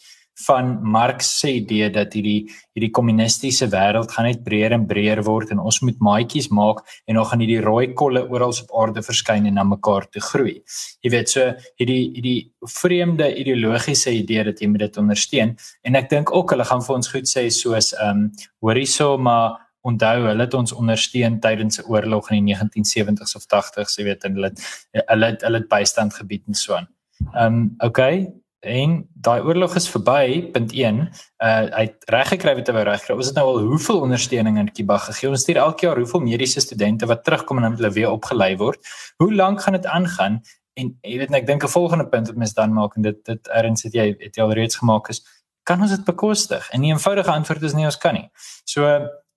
[0.47, 5.53] van Marx se idee dat hierdie hierdie kommunistiese wêreld gaan net breër en breër word
[5.55, 9.47] en ons moet maatjies maak en dan gaan hierdie rooi kolle oral op aarde verskyn
[9.47, 10.57] en na mekaar toe groei.
[11.05, 11.49] Jy weet so
[11.81, 12.39] hierdie hierdie
[12.81, 16.97] vreemde ideologiese idee dat jy moet dit ondersteun en ek dink ook hulle gaan vir
[17.01, 21.81] ons goed sê soos ehm um, hoorie so maar onthou hulle het ons ondersteun tydens
[21.81, 24.53] 'n oorlog in die 1970s of 80s jy weet en hulle
[24.93, 26.89] hulle hulle het bystand gebied en so aan.
[27.35, 32.55] Ehm um, okay, en daai oorlog is verby punt 1 uh hy het reg gekry
[32.59, 35.31] wat hy wou reg kry ons het nou al hoeveel ondersteuning aan Kiba gegee.
[35.31, 38.81] Ons stuur elke jaar hoeveel mediese studente wat terugkom en hulle weer opgelei word.
[39.17, 40.41] Hoe lank gaan dit aangaan?
[40.77, 43.49] En jy weet ek dink 'n volgende punt wat mens dan maak en dit dit
[43.49, 45.25] erns het jy het jy al reeds gemaak is
[45.71, 46.69] kan ons dit bekostig?
[46.75, 48.29] En die eenvoudige antwoord is nee ons kan nie.
[48.69, 48.87] So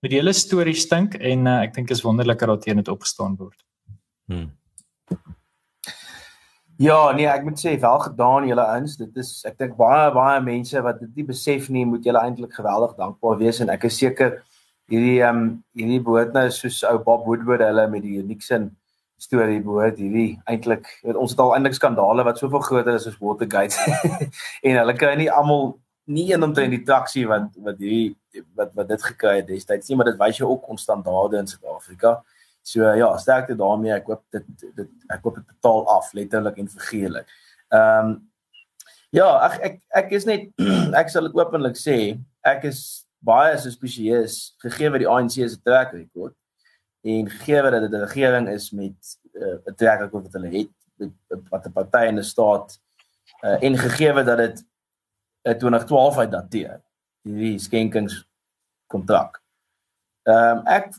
[0.04, 3.36] met die hele storie stink en uh, ek dink is wonderlik dat teen dit opgestaan
[3.40, 3.60] word.
[4.30, 4.50] Hmm.
[6.82, 8.96] Ja, nee, ek moet sê wel gedaan julle ouens.
[8.98, 12.56] Dit is ek dink baie baie mense wat dit nie besef nie, moet julle eintlik
[12.56, 14.40] geweldig dankbaar wees en ek is seker
[14.90, 15.44] hierdie ehm um,
[15.78, 18.68] hierdie boot nou soos ou Bob Woodward hulle met die Nixon
[19.20, 23.78] storie boot hierdie eintlik ons het al eintlik skandale wat soveel groter is as Watergate
[24.66, 25.72] en hulle kry nie almal
[26.04, 29.96] nie een omtrent die traksie wat wat hierdie wat wat dit gekry het destyds nie
[29.96, 32.18] maar dit wys jou ook ons standaarde in Suid-Afrika.
[32.64, 33.92] So ja, sterkte daarmee.
[33.92, 34.44] Ek hoop dit
[34.76, 37.34] dit ek hoop dit betaal af letterlik en figuurlik.
[37.68, 38.14] Ehm um,
[39.14, 40.48] ja, ek ek ek is net
[41.00, 41.98] ek sal dit openlik sê,
[42.40, 42.80] ek is
[43.24, 46.34] baie suspisieus gegee wat die ANC se trek rekord
[47.04, 48.96] en gegee dat dit 'n regering is met
[49.34, 50.72] eh, 'n uh, trek rekord wat hulle het
[51.52, 52.80] wat 'n party in 'n staat
[53.44, 54.64] uh, en gegee dat dit
[55.44, 56.80] 'n 2012 uit dateer
[57.22, 58.24] hierdie skenkings
[58.86, 59.42] kontrak.
[60.22, 60.92] Ehm um, ek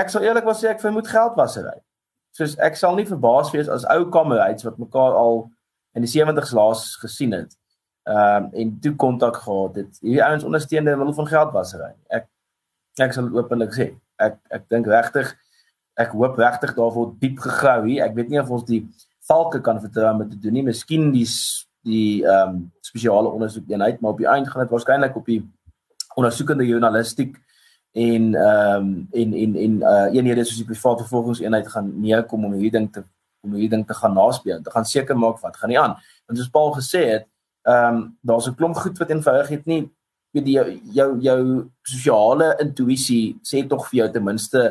[0.00, 1.78] ek sal eerlikwaar sê ek vermoed geldwasery
[2.36, 5.44] soos ek sal nie verbaas wees as ou kamerads wat mekaar al
[5.98, 7.56] in die 70's laas gesien het.
[8.08, 9.98] Ehm um, en toe kontak gehad het.
[10.00, 11.92] Hierdie ouens ondersteunde middel van geldwasery.
[12.08, 12.28] Ek
[13.02, 15.34] ek sal openlik sê, ek ek dink regtig
[16.00, 18.04] ek hoop regtig daar word diep gegrou hier.
[18.06, 18.84] Ek weet nie of ons die
[19.28, 20.66] valke kan vertrou om te doen nie.
[20.70, 21.26] Miskien die
[21.84, 25.42] die ehm um, spesiale ondersoekeenheid, maar op die eind gaan dit waarskynlik op die
[26.16, 27.36] ondersoekende journalistiek
[27.92, 32.52] en ehm um, en en en uh eenhede soos die private vervolgingseenheid gaan neerkom om
[32.52, 33.04] hierdie ding te
[33.40, 34.62] om hierdie ding te gaan naspeel.
[34.62, 35.96] Te gaan seker maak wat gaan nie aan.
[36.26, 37.26] Want soos Paul gesê het,
[37.62, 39.90] ehm um, daar's 'n klomp goed wat eenvoudig het nie
[40.34, 41.40] weet jy jou jou, jou
[41.82, 44.62] sosiale intuïsie sê tog vir jou ten minste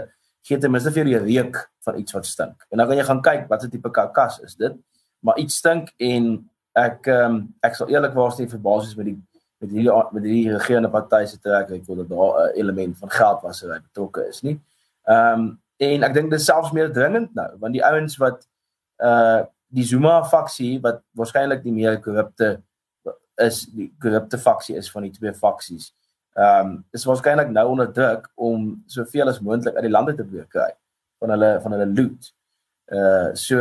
[0.47, 2.63] gee ten minste vir jou reuk van iets wat stink.
[2.71, 4.73] En dan kan jy gaan kyk wat 'n tipe karkas is dit.
[5.19, 9.19] Maar iets stink en ek ehm um, ek sal eerlikwaar sê verbaas is met die
[9.59, 13.11] met hierdie met hierdie regerende party se trek ek wil dat daar 'n element van
[13.11, 14.59] geld was wat betrokke is nie.
[15.03, 18.47] Ehm um, en ek dink dit is selfs meer dringend nou want die ouens wat
[19.03, 22.61] uh die Zuma faksie wat waarskynlik die meer korrupte
[23.35, 25.93] is die korrupte faksie is van die twee faksies.
[26.33, 30.25] Ehm um, is waarskynlik nou onder druk om soveel as moontlik uit die lande te
[30.25, 30.71] breek kry
[31.19, 32.33] van hulle van hulle loot.
[32.87, 33.57] Uh so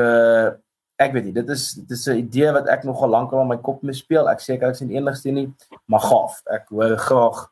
[0.99, 3.49] ek weet nie, dit is dit is 'n idee wat ek nogal lank al in
[3.49, 4.29] my kop mee speel.
[4.29, 5.49] Ek seker ek sien enigste nie,
[5.87, 6.43] maar gaaf.
[6.51, 7.51] Ek hoor graag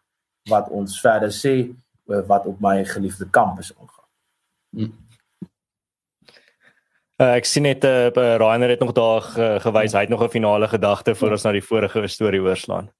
[0.50, 1.74] wat ons verder sê
[2.06, 4.08] oor wat op my geliefde kampus aangaan.
[4.70, 4.92] Hmm.
[7.16, 9.92] Uh, ek sien net uh, Rainer het nog daar uh, gewys.
[9.92, 12.90] Hy het nog 'n finale gedagte voor ons na die vorige storie oorslaan.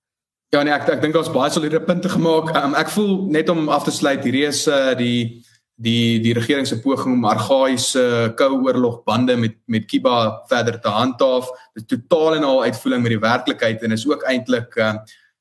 [0.55, 2.55] Ja nee, ek ek dink ons baie soliede punte gemaak.
[2.57, 5.45] Um, ek voel net om af te sluit, hierdie is uh, die
[5.77, 10.89] die die regering se poging om argaïese koue oorlog bande met met Kiba verder te
[10.89, 11.51] handhaaf.
[11.75, 14.97] Dit totaal en al uitvoering met die werklikheid en is ook eintlik uh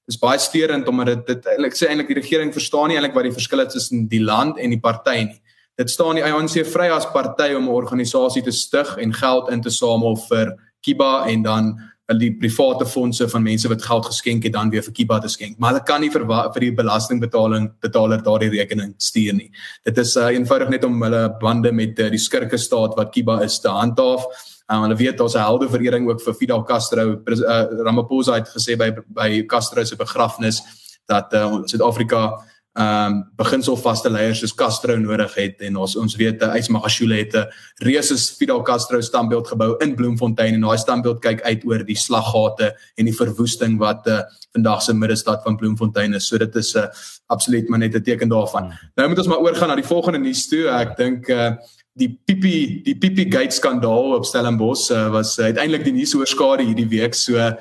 [0.05, 3.25] is baie steurend omdat dit dit eintlik sê eintlik die regering verstaan nie eintlik wat
[3.25, 5.39] die verskil is tussen die land en die party nie.
[5.79, 9.61] Dit staan die ANC vry as party om 'n organisasie te stig en geld in
[9.61, 11.79] te samel vir Kiba en dan
[12.13, 15.57] die private fondse van mense wat geld geskenk het dan weer vir Kiba te skenk.
[15.57, 19.49] Maar hulle kan nie vir vir die belastingbetaling betaler daardie rekening stuur nie.
[19.83, 23.41] Dit is uh, eenvoudig net om hulle bande met uh, die skurke staat wat Kiba
[23.43, 24.27] is te handhaaf.
[24.69, 27.21] Um, hulle weet daar's 'n heldeverering ook vir Fidel Castro.
[27.25, 30.61] Uh, Ramaphosa het gesê by by Castro se begrafnis
[31.05, 31.33] dat
[31.65, 36.67] Suid-Afrika uh, ehm um, beginselvaste leiers soos Castro nodig het en ons ons weet Ys
[36.67, 37.47] Magashule het 'n
[37.87, 42.75] reuse Fidel Castro standbeeld gebou in Bloemfontein en daai standbeeld kyk uit oor die slaggate
[42.97, 44.19] en die verwoesting wat uh,
[44.51, 46.27] vandag se middestad van Bloemfontein is.
[46.27, 46.87] So dit is 'n uh,
[47.27, 48.63] absoluut maar net 'n teken daarvan.
[48.63, 48.91] Hmm.
[48.95, 50.67] Nou moet ons maar oorgaan na die volgende nuus toe.
[50.67, 51.55] Ek dink uh,
[51.95, 56.65] die Pipi die Pipi Gate skandaal op Stellenbosch uh, was uh, uiteindelik die nuus oorskare
[56.67, 57.15] hierdie week.
[57.15, 57.53] So uh,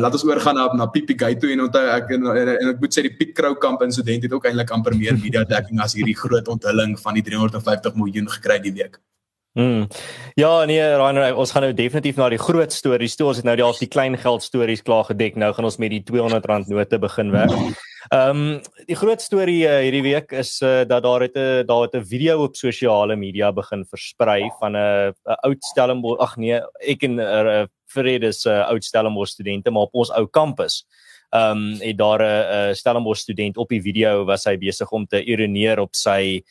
[0.00, 2.80] laat ons oorgaan na na Pipi Gate toe en onthou ek en, en, en ek
[2.80, 6.16] moet sê die Piet Kroukamp insident het ook eintlik amper meer media dekking as hierdie
[6.16, 8.96] groot onthulling van die 350 miljoen gekry die week.
[9.56, 9.86] Mm.
[10.34, 13.30] Ja, nee, Rainer, ons gaan nou definitief na die groot stories toe.
[13.30, 15.38] Ons het nou die al die klein geld stories klaar gedek.
[15.40, 17.54] Nou gaan ons met die 200 rand note begin werk.
[18.12, 21.88] Ehm um, die groot storie uh, hierdie week is uh, dat daar het 'n daar
[21.88, 27.02] het 'n video op sosiale media begin versprei van 'n oud Stellenbosch ag nee, ek
[27.02, 30.84] en 'n uh, Fred is 'n uh, oud Stellenbosch studente maar op ons ou kampus.
[31.30, 35.06] Ehm um, het daar 'n uh, Stellenbosch student op die video was hy besig om
[35.06, 36.42] te ironeer op sy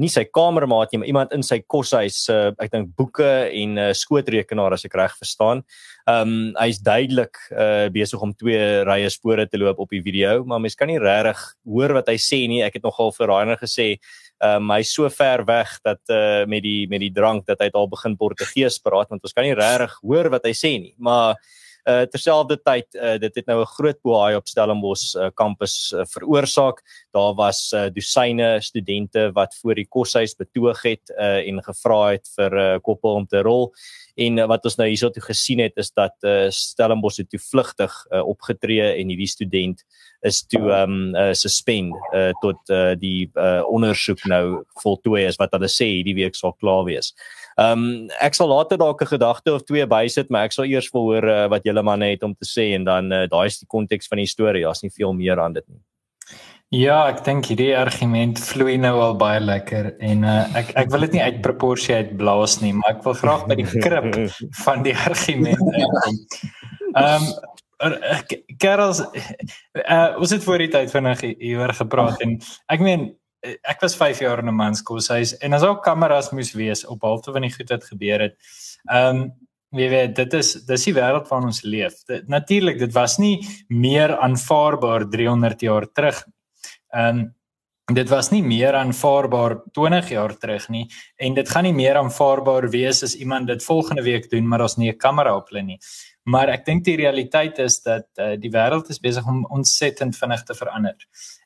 [0.00, 3.88] nie sy kamermaat nie, maar iemand in sy koshuis, uh, ek dink boeke en uh,
[3.94, 5.62] skootrekenaar as ek reg verstaan.
[6.04, 10.42] Ehm um, hy's duidelik uh, besig om twee rye spore te loop op die video,
[10.44, 12.62] maar mens kan nie regtig hoor wat hy sê nie.
[12.66, 13.94] Ek het nogal vir Rainer gesê,
[14.42, 17.70] ehm um, hy's so ver weg dat uh, met die met die drank dat hy
[17.72, 20.94] al begin Portugees praat want ons kan nie regtig hoor wat hy sê nie.
[20.98, 21.38] Maar
[21.84, 26.80] uh terselfdertyd uh, dit het nou 'n groot boei op Stellenbosch uh, kampus uh, veroorsaak.
[27.12, 32.28] Daar was uh, dosyne studente wat voor die koshuis betoog het uh, en gevra het
[32.36, 33.72] vir uh, koppel om te rol.
[34.16, 37.92] En uh, wat ons nou hierso toe gesien het is dat uh, Stellenbosch toe vlugtig
[38.10, 39.84] uh, opgetree en hierdie student
[40.24, 45.52] is toe um uh, suspend uh, tot uh, die uh, ondersoek nou voltooi is wat
[45.52, 47.12] hulle sê hierdie week sal klaar wees.
[47.54, 50.90] Ehm um, ek sal later dalk 'n gedagte of twee bysit, maar ek sal eers
[50.92, 53.58] wil hoor uh, wat julle manne het om te sê en dan uh, daai is
[53.58, 54.64] die konteks van die storie.
[54.64, 55.80] Daar's nie veel meer aan dit nie.
[56.74, 61.06] Ja, ek dink hierdie argument vloei nou al baie lekker en uh, ek ek wil
[61.06, 64.16] dit nie uit proporsie uitblaas nie, maar ek wil graag by die krip
[64.64, 66.22] van die argument uitkom.
[66.94, 67.34] Ehm
[68.62, 72.36] Karels uh, ons het voor die tyd vinnig hieroor gepraat en
[72.72, 73.10] ek meen
[73.44, 77.32] ek was 5 jaar in 'n manskoolhuis en as ook kameras moes wees op halfte
[77.32, 78.36] van die goed wat gebeur het.
[78.90, 79.32] Ehm um,
[79.74, 81.94] wie weet dit is dis die wêreld waarin ons leef.
[82.26, 86.24] Natuurlik dit was nie meer aanvaarbaar 300 jaar terug.
[86.94, 87.34] Ehm um,
[87.92, 90.86] dit was nie meer aanvaarbaar 20 jaar terug nie
[91.20, 94.76] en dit gaan nie meer aanvaarbaar wees as iemand dit volgende week doen maar ons
[94.76, 95.78] nie 'n kamera op hulle nie.
[96.24, 100.42] Maar ek dink die realiteit is dat uh, die wêreld is besig om ontsettend vinnig
[100.42, 100.96] te verander.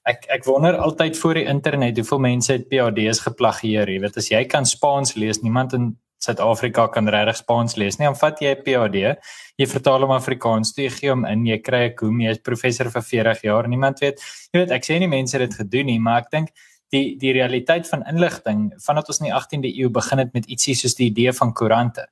[0.04, 4.30] Ek ek wonder altyd voor die internet hoeveel mense het PhD's geplagieer, jy weet as
[4.30, 8.06] jy kan Spaans lees, niemand in Suid-Afrika kan regtig Spaans lees nie.
[8.06, 9.16] Dan vat jy 'n PhD,
[9.58, 12.90] jy vertaal hom Afrikaans, jy gee hom in, jy kry 'n koem, jy is professor
[12.90, 13.68] vir 40 jaar.
[13.68, 14.20] Niemand weet.
[14.52, 16.48] Jy weet, ek sê nie mense het dit gedoen nie, maar ek dink
[16.92, 20.74] die die realiteit van inligting vandat ons in die 18de eeu begin het met ietsie
[20.78, 22.06] soos die idee van koerante.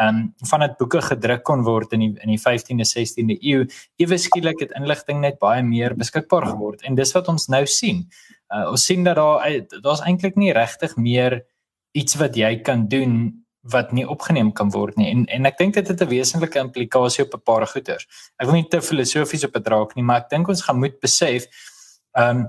[0.00, 3.66] Ehm um, vandat boeke gedruk kon word in die in die 15de 16de eeu,
[4.00, 8.06] ewe skielik het inligting net baie meer beskikbaar geword en dis wat ons nou sien.
[8.52, 11.42] Uh, ons sien dat daar daar's eintlik nie regtig meer
[11.92, 15.74] iets wat jy kan doen wat nie opgeneem kan word nie en en ek dink
[15.74, 18.06] dit het 'n wesenlike implikasie op 'n paar goeters.
[18.38, 21.00] Ek wil nie te filosofies op dit raak nie, maar ek dink ons gaan moet
[21.00, 21.46] besef
[22.18, 22.46] ehm um,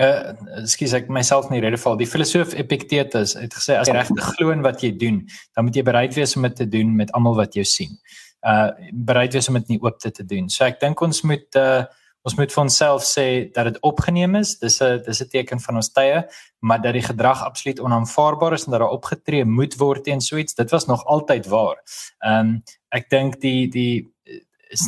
[0.00, 1.96] uh skus ek myself nie rede val.
[1.96, 5.22] Die filosoof Epictetus het gesê as jy regtig glo in wat jy doen,
[5.54, 7.98] dan moet jy bereid wees om dit te doen met almal wat jou sien.
[8.42, 10.48] Uh bereid wees om dit nie oop te, te doen.
[10.48, 11.84] So ek dink ons moet uh
[12.22, 14.58] ons moet vir onsself sê dat dit opgeneem is.
[14.58, 16.26] Dis 'n dis 'n teken van ons tye,
[16.60, 20.36] maar dat die gedrag absoluut onaanvaarbaar is en dat daar opgetree moet word teen so
[20.36, 20.54] iets.
[20.54, 21.82] Dit was nog altyd waar.
[22.20, 24.12] Ehm um, ek dink die die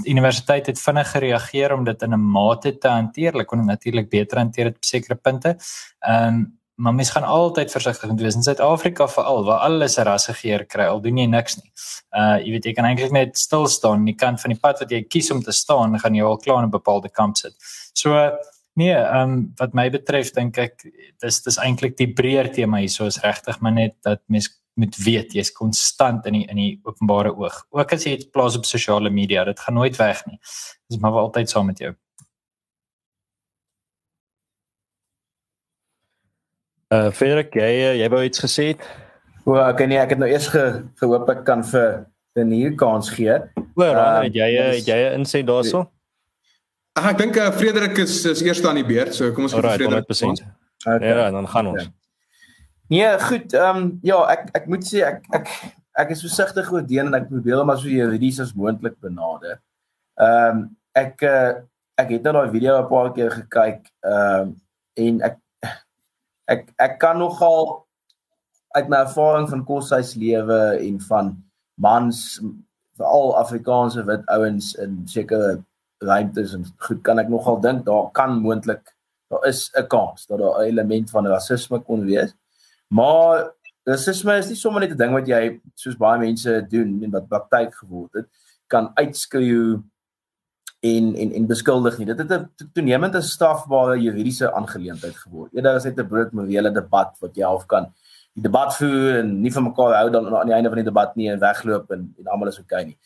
[0.04, 3.32] universiteit het vinnig gereageer om dit in 'n mate te hanteer.
[3.32, 5.56] Hulle kon natuurlik beter hanteer op sekere punte.
[6.00, 10.02] Ehm um, maar mens gaan altyd versigtig moet wees in Suid-Afrika veral waar alles 'n
[10.02, 11.70] rassegeer kry al doen jy niks nie.
[12.16, 14.78] Uh jy weet jy kan eintlik net stil staan aan die kant van die pad
[14.78, 17.54] wat jy kies om te staan, gaan jy al klaar in 'n bepaalde kamp sit.
[17.92, 18.32] So
[18.74, 20.82] nee, ehm um, wat my betref dink ek
[21.20, 24.96] dis dis eintlik die breër tema hier so is regtig maar net dat mens moet
[24.96, 27.66] weet jy's konstant in die in die openbare oog.
[27.70, 30.38] Ook as jy dit plaas op sosiale media, dit gaan nooit weg nie.
[30.88, 31.94] Dis maar altyd saam met jou.
[36.94, 38.82] Uh Frederik, jy uh, jy wou iets gesê het?
[39.44, 40.62] O, ek nee, ek het nou eers ge,
[41.00, 42.04] gehoop ek kan vir
[42.38, 43.34] 'n nuwe kans gee.
[43.74, 45.88] O, Ron, het jy uh, het jy 'n insig daarso?
[46.94, 49.62] Ag ek dink uh, Frederik is is eerste aan die beurt, so kom ons gee
[49.62, 50.46] Frederik 100%.
[50.86, 51.08] Okay.
[51.08, 51.90] Ja, dan gaan ons.
[52.92, 53.52] Nee, goed.
[53.52, 55.48] Ehm um, ja, ek ek moet sê ek ek
[55.98, 59.58] ek is versigtig oor deen en ek probeer hom as so juridies as moontlik benader.
[60.20, 61.64] Ehm um, ek uh,
[61.98, 64.60] ek het nou daai video 'n paar keer gekyk ehm um,
[64.94, 65.40] en ek
[66.50, 67.86] ek ek kan nogal
[68.74, 71.30] uit my ervaring van koshuislewe en van
[71.80, 72.40] mans
[72.98, 75.62] veral Afrikaanse wit ouens in sekere
[76.04, 78.94] ruimtes en goed kan ek nogal dink daar kan moontlik
[79.30, 82.34] daar is 'n kans dat daar 'n element van rasisme kon wees.
[82.88, 83.52] Maar
[83.84, 87.28] rasisme is nie sommer net 'n ding wat jy soos baie mense doen en wat
[87.28, 88.26] praktyk geword het
[88.66, 89.80] kan uitskryf
[90.84, 92.06] en en en beskuldig nie.
[92.06, 95.54] Dit het 'n toenemend 'n strafbare juridiese aangeleentheid geword.
[95.54, 97.92] Eerder as net 'n brood morele debat wat jy half kan
[98.34, 101.16] die debat voer en nie van mekaar hou dan aan die einde van die debat
[101.16, 102.98] nie en wegloop en en almal is okay nie.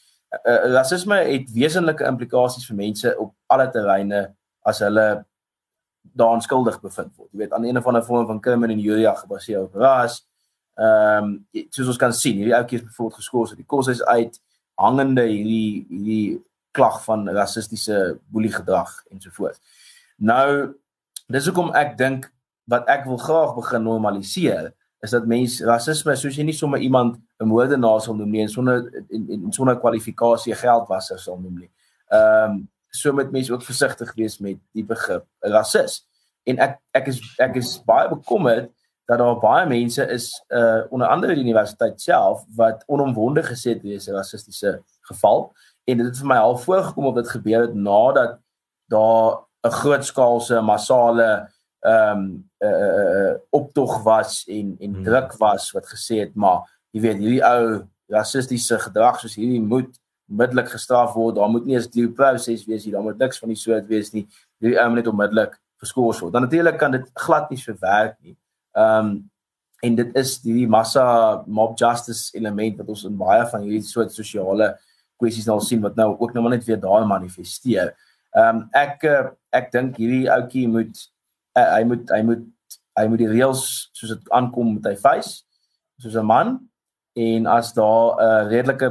[0.44, 5.24] Uh, rasisme het wesenlike implikasies vir mense op alle terreine as hulle
[6.02, 7.30] daaraan skuldig bevind word.
[7.32, 10.26] Jy weet aan een of ander vorm van kriminele en juria gebaseer op ras.
[10.74, 14.40] Ehm um, soos ons kan sien, hierdie ouetjie is byvoorbeeld geskort, die kos is uit
[14.78, 16.38] hangende hierdie hierdie
[16.70, 19.61] klag van rassistiese boelie gedrag ensovoorts.
[20.16, 20.74] Nou
[21.28, 22.33] dis hoekom ek dink
[22.68, 27.18] wat ek wil graag begin normaliseer is dat mens rasisme soos jy nie sommer iemand
[27.40, 31.70] 'n moordenaar sal noem nie en sonder en, en sonder kwalifikasie geldwasser sal noem nie.
[32.11, 36.07] Ehm um, so moet mense ook versigtig wees met die begrip rasis.
[36.44, 38.70] En ek ek is ek is baie bekommerd
[39.09, 43.83] dat daar baie mense is uh onder andere die universiteit self wat onomwonde gesê het
[43.83, 45.52] wees 'n rassistiese geval
[45.88, 48.38] en dit het vir my al voorgekom of dit gebeur het nadat
[48.92, 51.48] daar 'n grootskaalse massale
[51.81, 55.05] ehm um, uh, uh, uh, optog was en en hmm.
[55.05, 59.92] druk was wat gesê het maar jy weet hierdie ou rassistiese gedrag soos hierdie moet
[60.29, 61.37] onmiddellik gestraf word.
[61.37, 64.12] Daar moet nie eens die proses wees hier daar moet niks van die soort wees
[64.12, 64.27] nie.
[64.61, 66.33] Hierdie ou moet net onmiddellik geskort word.
[66.33, 68.37] Dan natuurlik kan dit glad nie so werk nie.
[68.77, 69.18] Ehm um,
[69.79, 74.11] en dit is die massa mob justice element wat ons in baie van hierdie soort
[74.11, 74.72] sosiale
[75.18, 77.94] kwessies nou sien wat nou ook nou maar net weer daar manifesteer.
[78.37, 80.96] Ehm um, ek eh, ek dink hierdie ouetjie moet
[81.59, 82.46] uh, hy moet hy moet
[82.98, 83.62] hy moet die reëls
[83.96, 85.44] soos dit aankom met hy face
[85.98, 86.59] soos 'n man
[87.18, 88.90] en as daar 'n uh, redelike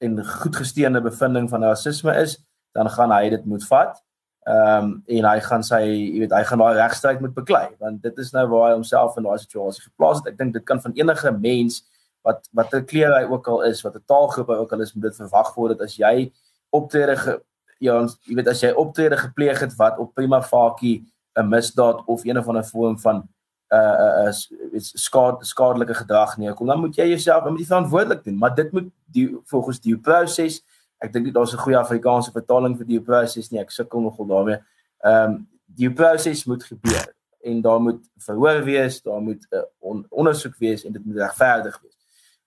[0.00, 2.38] en goed gesteende bevinding van rasisme is,
[2.72, 4.00] dan gaan hy dit moet vat.
[4.48, 8.02] Ehm um, en hy gaan sy, jy weet, hy gaan daai regstryd moet beklei want
[8.02, 10.32] dit is nou waar hy homself in daai situasie geplaas het.
[10.32, 11.82] Ek dink dit kan van enige mens
[12.22, 14.94] wat wat 'n kleer hy ook al is, wat 'n taalgroep hy ook al is,
[14.94, 16.32] moet dit verwag word dat as jy
[16.70, 17.40] optrede ge,
[17.78, 21.04] ja, jy weet as jy optrede gepleeg het wat op prima facie
[21.36, 23.28] 'n misdaad of een of ander vorm van
[23.72, 28.38] uh uh, uh skade skadelike gedrag neerkom, dan moet jy jouself moet jy verantwoordelik doen,
[28.38, 30.62] maar dit moet die volgens die proses.
[30.98, 33.60] Ek dink daar's 'n goeie Afrikaanse vertaling vir die proses nie.
[33.60, 34.58] Ek sukkel nogal daarmee.
[35.04, 39.62] Ehm um, die proses moet gebeur en daar moet verhoor wees, daar moet 'n uh,
[39.78, 41.99] on, ondersoek wees en dit moet regverdig wees.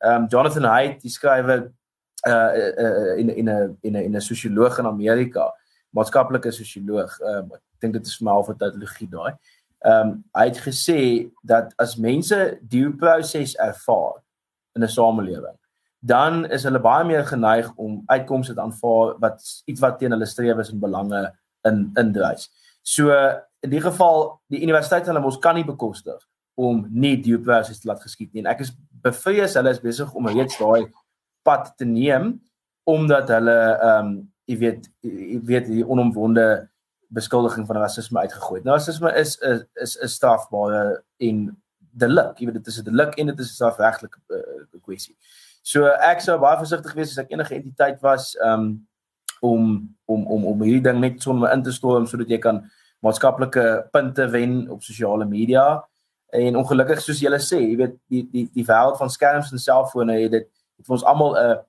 [0.04, 1.72] Um, Jonathan Haidt, die skrywer
[2.28, 5.54] uh, uh, uh in in 'n in 'n in 'n sosioloog in Amerika,
[5.95, 7.20] maatskaplike sosioloog.
[7.22, 9.34] Um, ek dink dit is vir my half 'n teologie daai.
[9.86, 14.20] Um, hy het gesê dat as mense die proses ervaar
[14.76, 15.58] in 'n samelewing,
[15.99, 20.26] dan is hulle baie meer geneig om uitkomste te aanvaar wat iets wat teen hulle
[20.26, 21.34] strewes en belange
[21.64, 22.49] in indrys.
[22.82, 23.12] So
[23.64, 26.20] in die geval die universiteit hulle mos kan nie bekostig
[26.60, 28.43] om nie die proses te laat geskied nie.
[28.43, 28.74] En ek is
[29.04, 30.88] bevrees hulle is besig om reeds daai
[31.43, 32.38] pad te neem
[32.89, 34.14] omdat hulle ehm um,
[34.45, 36.45] jy weet jy weet die onomwonde
[37.14, 38.62] beskuldiging van rasisme uitgegooi.
[38.64, 41.58] Nou rasisme is is is 'n strafbare en
[41.93, 45.16] delik, jy weet dit is 'n delik en dit is 'n strafregtelike uh, kwessie.
[45.64, 48.88] So ek sou baie versigtig wees as ek enige entiteit was um
[49.41, 52.64] om om om om hierdie ding net sommer in te storm sodat jy kan
[53.04, 55.84] maatskaplike punte wen op sosiale media.
[56.34, 60.15] En ongelukkig soos julle sê, jy weet die die die wêreld van skerms en selfone
[60.17, 60.47] het dit
[60.81, 61.59] het ons almal 'n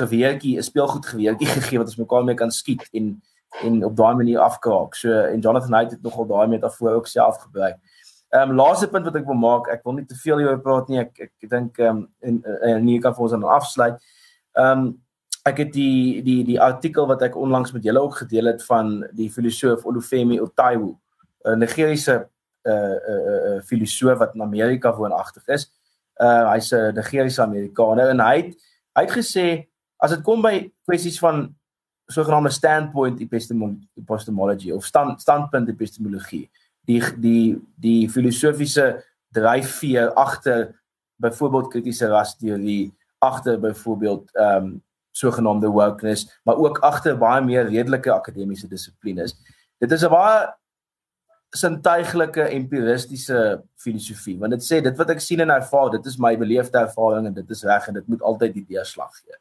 [0.00, 3.20] geweertjie, 'n speelgoed geweertjie gegee wat ons mekaar mee kan skiet en
[3.62, 4.94] en op daai manier afkraak.
[4.94, 7.76] So en Jonathan Knight het nogal daai metafoor ook self gebruik.
[8.28, 10.88] Ehm um, laaste punt wat ek wil maak, ek wil nie te veel hieroor praat
[10.88, 10.98] nie.
[10.98, 14.00] Ek ek dink ehm um, en en nie kan vir ons dan afsluit.
[14.58, 14.94] Ehm um,
[15.46, 19.04] ek het die die die artikel wat ek onlangs met julle ook gedeel het van
[19.12, 20.96] die filosoof Olufemi Otaiwo,
[21.44, 22.26] 'n Nigeriese
[22.66, 25.70] uh uh uh filosoof wat in Amerika woonagtig is.
[26.20, 28.54] Uh hy's 'n Nigeriese Amerikaner en hy het
[28.96, 29.46] hy het gesê
[30.02, 31.54] as dit kom by kwessies van
[32.06, 36.46] sogenaamde standpoint epistemology of stand, standpunt epistemologie
[36.86, 39.04] die die die filosofiese
[39.34, 40.74] dryfveer agter
[41.16, 44.82] byvoorbeeld kritiese rasteorie agter byvoorbeeld ehm um,
[45.16, 49.32] sogenaamde wokeness maar ook agter baie meer redelike akademiese dissiplines
[49.80, 50.52] dit is 'n baie
[51.56, 53.40] sintuiglike empiristiese
[53.82, 57.30] filosofie want dit sê dit wat ek sien en ervaar dit is my beleefde ervaring
[57.30, 59.40] en dit is reg en dit moet altyd die deurslag gee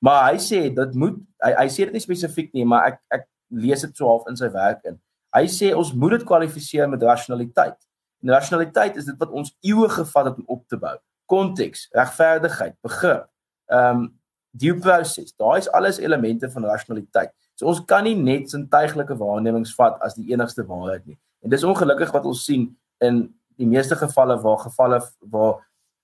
[0.00, 3.26] Maar hy sê dit moet hy, hy sê dit nie spesifiek nie, maar ek ek
[3.62, 4.96] lees dit so half in sy werk in.
[5.36, 7.76] Hy sê ons moet dit kwalifiseer met rationaliteit.
[8.24, 10.94] En rationaliteit is dit wat ons eeue gevat het om op te bou.
[11.30, 13.28] Konteks, regverdigheid, begrip,
[13.70, 14.08] ehm um,
[14.50, 15.30] due process.
[15.38, 17.30] Daai is alles elemente van rationaliteit.
[17.54, 21.18] So ons kan nie net sintuiglike waarnemings vat as die enigste waarheid nie.
[21.40, 22.68] En dis ongelukkig wat ons sien
[22.98, 25.60] in die meeste gevalle waar gevalle waar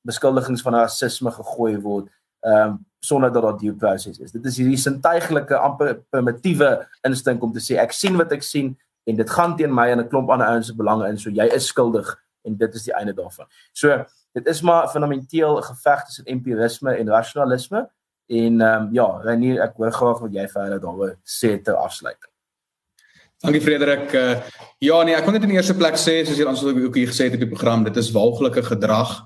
[0.07, 2.13] beskuldigings van rasisme gegooi word
[2.47, 4.33] ehm um, sonder dat daar due process is.
[4.33, 6.71] Dit is hierdie sintuiglike amper primitiewe
[7.07, 8.73] instink om te sê ek sien wat ek sien
[9.07, 11.47] en dit gaan teen my en 'n klomp ander ouens se belange in, so jy
[11.55, 12.09] is skuldig
[12.45, 13.47] en dit is die einde daarvan.
[13.73, 17.91] So dit is maar fundamenteel 'n geveg tussen empirisme en rasionalisme
[18.27, 22.23] en ehm um, ja, Renier, ek hoor graag wat jy verder daaroor sê te afsluit.
[23.47, 24.11] Dankie Frederik.
[24.13, 24.39] Uh,
[24.83, 27.13] ja nee, ek kon net in die eerste plek sê soos jy ons ook hier
[27.13, 29.21] gesê het op die program, dit is walglike gedrag.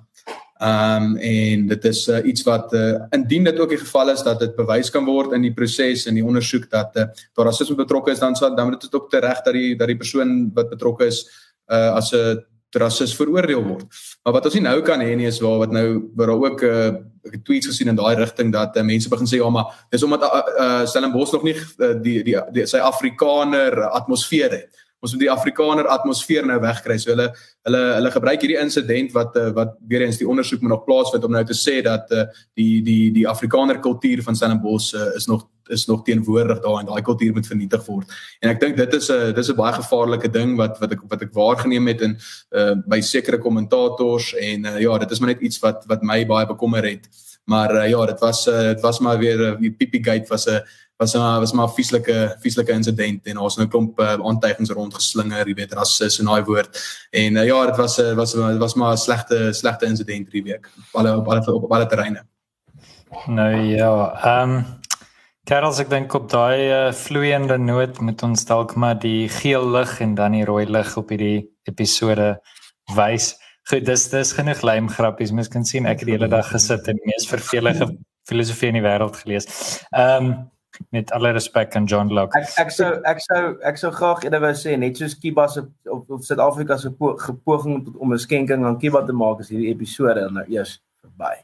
[0.61, 4.21] Ehm um, en dit is uh, iets wat uh, indien dit ook die geval is
[4.27, 7.79] dat dit bewys kan word in die proses en die ondersoek dat uh, daar rasisme
[7.79, 10.69] betrokke is dan sal dan moet dit ook tereg dat die dat die persoon wat
[10.69, 11.23] betrokke is
[11.73, 12.45] uh, as 'n
[12.79, 13.87] rasis veroordeel word.
[14.25, 16.63] Maar wat ons nie nou kan hê nie is waar wat nou waar daar ook
[16.63, 16.99] 'n
[17.33, 20.23] uh, tweets gesien in daai rigting dat uh, mense begin sê ja maar dis omdat
[20.23, 25.23] uh, uh, Stellenbosch nog nie uh, die, die die sy Afrikaner atmosfeer het ons moet
[25.25, 26.99] die Afrikaner atmosfeer nou wegkry.
[27.01, 27.31] So hulle
[27.69, 31.25] hulle hulle gebruik hierdie insident wat uh, wat weer eens die ondersoek moet nog plaasvind
[31.25, 32.27] om nou te sê dat uh,
[32.59, 36.87] die die die Afrikaner kultuur van Stellenbosch uh, is nog is nog teenwoordig daar en
[36.87, 38.13] daai kultuur moet vernietig word.
[38.41, 41.23] En ek dink dit is 'n dis 'n baie gevaarlike ding wat wat ek wat
[41.23, 42.19] ek waargeneem het in
[42.51, 46.27] uh, by sekere kommentators en uh, ja, dit is maar net iets wat wat my
[46.27, 47.09] baie bekommer het.
[47.45, 50.47] Maar uh, ja, dit was uh, dit was maar weer uh, die Pipi Gate was
[50.47, 50.61] 'n uh,
[51.01, 54.71] was maar was maar 'n vieslike vieslike insident en ons het 'n klomp uh, aantuigings
[54.71, 56.81] rondgeslinger, jy weet, rasis en daai woord.
[57.11, 60.71] En uh, ja, dit was uh, was, was maar 'n slegte slegte insident hierdie week
[60.77, 62.27] op alle op alle op alle terreine.
[63.27, 64.80] Nou ja, ehm um,
[65.51, 69.97] Karels ek dink op daai uh, vloeiende noot met ons dalk maar die geel lig
[70.05, 72.29] en dan die rooi lig op hierdie episode
[72.95, 73.33] wys.
[73.67, 75.33] Goed, dis dis genoeg lym grappies.
[75.35, 77.91] Mens kan sien ek het die hele dag gesit en die mees vervelige
[78.31, 79.51] filosofie in die wêreld gelees.
[79.91, 80.33] Ehm um,
[80.95, 82.39] met alle respek aan John Locke.
[82.39, 85.67] Ek ek sou ek sou ek sou graag eerder wou sê net soos Kiba se
[85.91, 90.31] of, of Suid-Afrika se poging om 'n skenking aan Kiba te maak is hierdie episode
[90.31, 91.35] nou eers verby.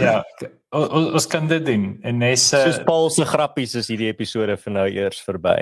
[0.00, 0.22] Ja,
[0.70, 1.86] ons kan dit doen.
[2.06, 5.56] En nes uh, soos Paul se grappies is hierdie episode vir nou eers verby.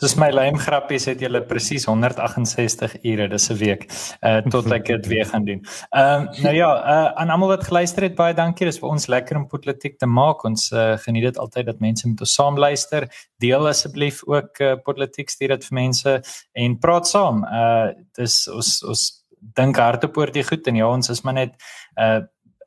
[0.00, 3.86] Soos my lyn grappies het julle presies 168 ure, dis 'n week,
[4.26, 5.62] uh tot ek dit weer gaan doen.
[5.94, 8.66] Ehm uh, nou ja, uh aan almal wat geluister het, baie dankie.
[8.66, 10.42] Dis vir ons lekker om politiek te maak.
[10.44, 13.06] Ons uh, geniet dit altyd dat mense met ons saam luister.
[13.38, 16.20] Deel asseblief ook uh, politiek stuur dit vir mense
[16.52, 17.44] en praat saam.
[17.46, 21.56] Uh dis ons ons dink hardop oor die goed en ja ons is maar net
[21.96, 22.20] uh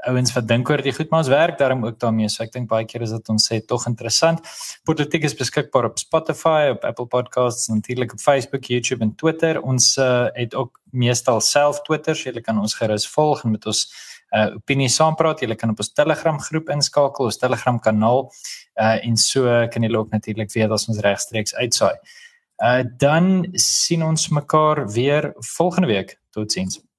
[0.09, 2.30] ouens wat dink oor die goed maar ons werk daarom ook daarmee.
[2.30, 4.41] So ek dink baie keer is dit ons sê tog interessant.
[4.88, 9.61] Politiek is beskikbaar op Spotify op Apple Podcasts natuurlik op Facebook YouTube en Twitter.
[9.61, 13.69] Ons uh, het ook meestal self Twitter so jy kan ons gerus volg en met
[13.69, 13.86] ons
[14.32, 15.41] uh opinie saampraat.
[15.43, 18.30] Jy kan op ons Telegram groep inskakel ons Telegram kanaal.
[18.80, 21.97] Uh en so kan jy ook natuurlik weet as ons regstreeks uitsaai
[22.62, 26.90] uh dan sien ons mekaar weer volgende week Totsiens.